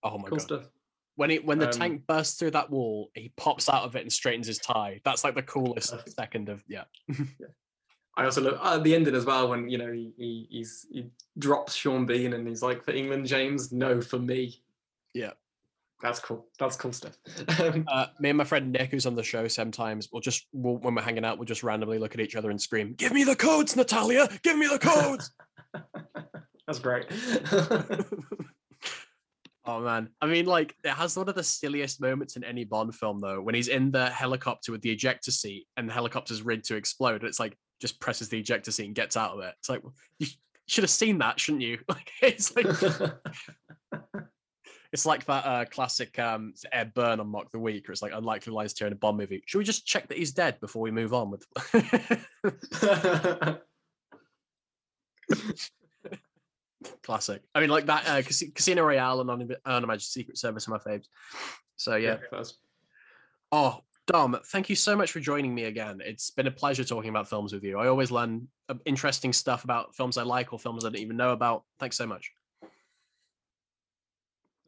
[0.04, 0.40] oh my cool god.
[0.42, 0.68] stuff.
[1.16, 4.02] When he when the Um, tank bursts through that wall, he pops out of it
[4.02, 5.00] and straightens his tie.
[5.02, 6.14] That's like the coolest Perfect.
[6.14, 6.84] second of yeah.
[7.08, 7.46] yeah.
[8.18, 11.06] I also love uh, the ending as well when you know he, he he's he
[11.38, 14.62] drops Sean Bean and he's like for England, James, no for me.
[15.14, 15.32] Yeah.
[16.02, 16.46] That's cool.
[16.58, 17.16] That's cool stuff.
[17.60, 20.76] Um, Uh, me and my friend Nick, who's on the show sometimes, we'll just we'll,
[20.76, 23.24] when we're hanging out, we'll just randomly look at each other and scream, "Give me
[23.24, 24.28] the codes, Natalia!
[24.42, 25.30] Give me the codes!"
[26.66, 27.06] that's great.
[29.64, 32.94] oh man, I mean, like it has one of the silliest moments in any Bond
[32.94, 36.66] film, though, when he's in the helicopter with the ejector seat and the helicopter's rigged
[36.66, 37.22] to explode.
[37.22, 39.54] And it's like just presses the ejector seat and gets out of it.
[39.58, 39.82] It's like
[40.18, 40.26] you
[40.66, 41.78] should have seen that, shouldn't you?
[41.88, 42.66] Like it's like
[44.92, 48.12] it's like that uh, classic um, Ed Byrne on Mock the Week, where it's like
[48.14, 49.42] unlikely lies to in a Bond movie.
[49.46, 51.46] Should we just check that he's dead before we move on with?
[57.02, 57.42] Classic.
[57.54, 61.06] I mean, like that uh, Casino Royale and Un- Unimagined Secret Service are my faves.
[61.76, 62.16] So yeah.
[62.30, 62.54] that's-
[63.52, 66.00] Oh, Dom, thank you so much for joining me again.
[66.04, 67.78] It's been a pleasure talking about films with you.
[67.78, 71.16] I always learn uh, interesting stuff about films I like or films I didn't even
[71.16, 71.64] know about.
[71.78, 72.30] Thanks so much.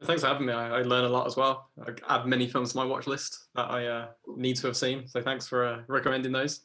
[0.04, 0.52] Thanks for having me.
[0.52, 1.70] I, I learn a lot as well.
[1.84, 4.06] I add many films to my watch list that I uh,
[4.36, 5.08] need to have seen.
[5.08, 6.60] So thanks for uh, recommending those.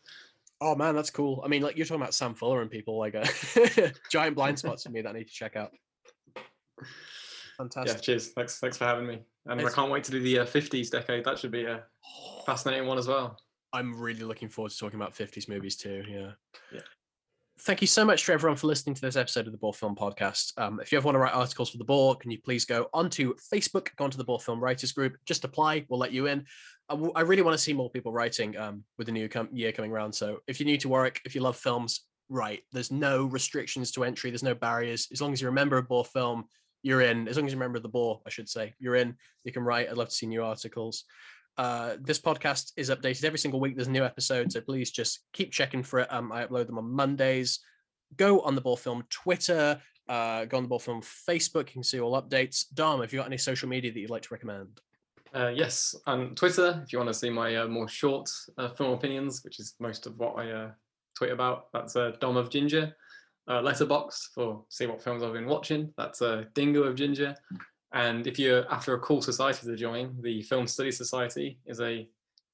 [0.61, 1.41] Oh man, that's cool.
[1.43, 3.25] I mean, like you're talking about Sam Fuller and people like uh,
[4.11, 5.71] giant blind spots for me that I need to check out.
[7.57, 7.97] Fantastic.
[7.97, 8.29] Yeah, cheers.
[8.29, 9.19] Thanks, thanks for having me.
[9.45, 11.25] And It's- I can't wait to do the uh, 50s decade.
[11.25, 11.83] That should be a
[12.45, 13.37] fascinating one as well.
[13.73, 16.03] I'm really looking forward to talking about 50s movies too.
[16.07, 16.31] Yeah.
[16.71, 16.81] Yeah.
[17.65, 19.95] Thank you so much to everyone for listening to this episode of the Boar Film
[19.95, 20.51] Podcast.
[20.57, 22.89] Um, if you ever want to write articles for the Boar, can you please go
[22.93, 25.85] onto Facebook, go onto the Boar Film Writers Group, just apply.
[25.87, 26.45] We'll let you in.
[26.89, 29.47] I, w- I really want to see more people writing um, with the new com-
[29.53, 30.11] year coming around.
[30.11, 32.63] So if you're new to Warwick, if you love films, write.
[32.73, 34.29] There's no restrictions to entry.
[34.29, 35.07] There's no barriers.
[35.13, 36.43] As long as you're a member of Boar Film,
[36.81, 37.29] you're in.
[37.29, 39.15] As long as you're a member of the Boar, I should say, you're in.
[39.45, 39.89] You can write.
[39.89, 41.05] I'd love to see new articles.
[41.57, 43.75] Uh, this podcast is updated every single week.
[43.75, 46.11] There's a new episode, so please just keep checking for it.
[46.11, 47.59] Um, I upload them on Mondays.
[48.17, 49.79] Go on the Boar Film Twitter.
[50.09, 51.67] Uh, go on the Boar Film Facebook.
[51.67, 52.65] You can see all updates.
[52.73, 54.81] Dom, have you got any social media that you'd like to recommend?
[55.33, 58.91] Uh, yes, on Twitter, if you want to see my uh, more short uh, film
[58.91, 60.71] opinions, which is most of what I uh,
[61.17, 62.95] tweet about, that's Dom of Ginger.
[63.49, 65.93] Letterboxd for see what films I've been watching.
[65.97, 66.21] That's
[66.55, 67.35] Dingo of Ginger.
[67.93, 72.07] And if you're after a cool society to join, the Film Study Society is a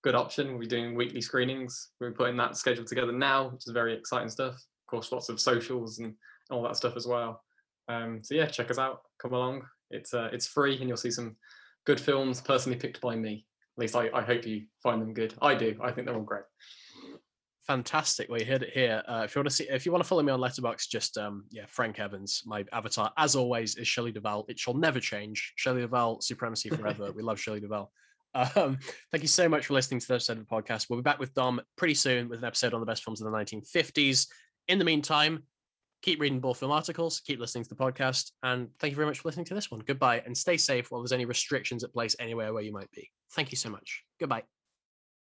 [0.03, 0.57] good option.
[0.57, 1.91] We're doing weekly screenings.
[1.99, 4.55] We're putting that schedule together now, which is very exciting stuff.
[4.55, 6.13] Of course, lots of socials and
[6.51, 7.41] all that stuff as well.
[7.87, 9.01] Um, so yeah, check us out.
[9.17, 9.63] Come along.
[9.91, 11.35] It's uh, it's free, and you'll see some
[11.85, 13.45] good films personally picked by me.
[13.77, 15.33] At least I, I hope you find them good.
[15.41, 15.75] I do.
[15.81, 16.43] I think they're all great.
[17.69, 18.31] Fantastic.
[18.31, 19.03] Well, you heard it here.
[19.07, 21.19] Uh, if you want to see, if you want to follow me on Letterboxd, just
[21.19, 22.41] um, yeah, Frank Evans.
[22.43, 24.43] My avatar, as always, is Shelley Duvall.
[24.49, 25.53] It shall never change.
[25.55, 27.11] Shelley Duvall, supremacy forever.
[27.11, 27.91] we love Shelley Duvall.
[28.33, 28.79] Um,
[29.11, 30.87] thank you so much for listening to this episode of the podcast.
[30.89, 33.31] We'll be back with Dom pretty soon with an episode on the best films of
[33.31, 34.27] the 1950s.
[34.67, 35.43] In the meantime,
[36.01, 39.19] keep reading boar film articles, keep listening to the podcast, and thank you very much
[39.19, 39.81] for listening to this one.
[39.85, 43.11] Goodbye, and stay safe while there's any restrictions at place anywhere where you might be.
[43.33, 44.03] Thank you so much.
[44.19, 44.43] Goodbye.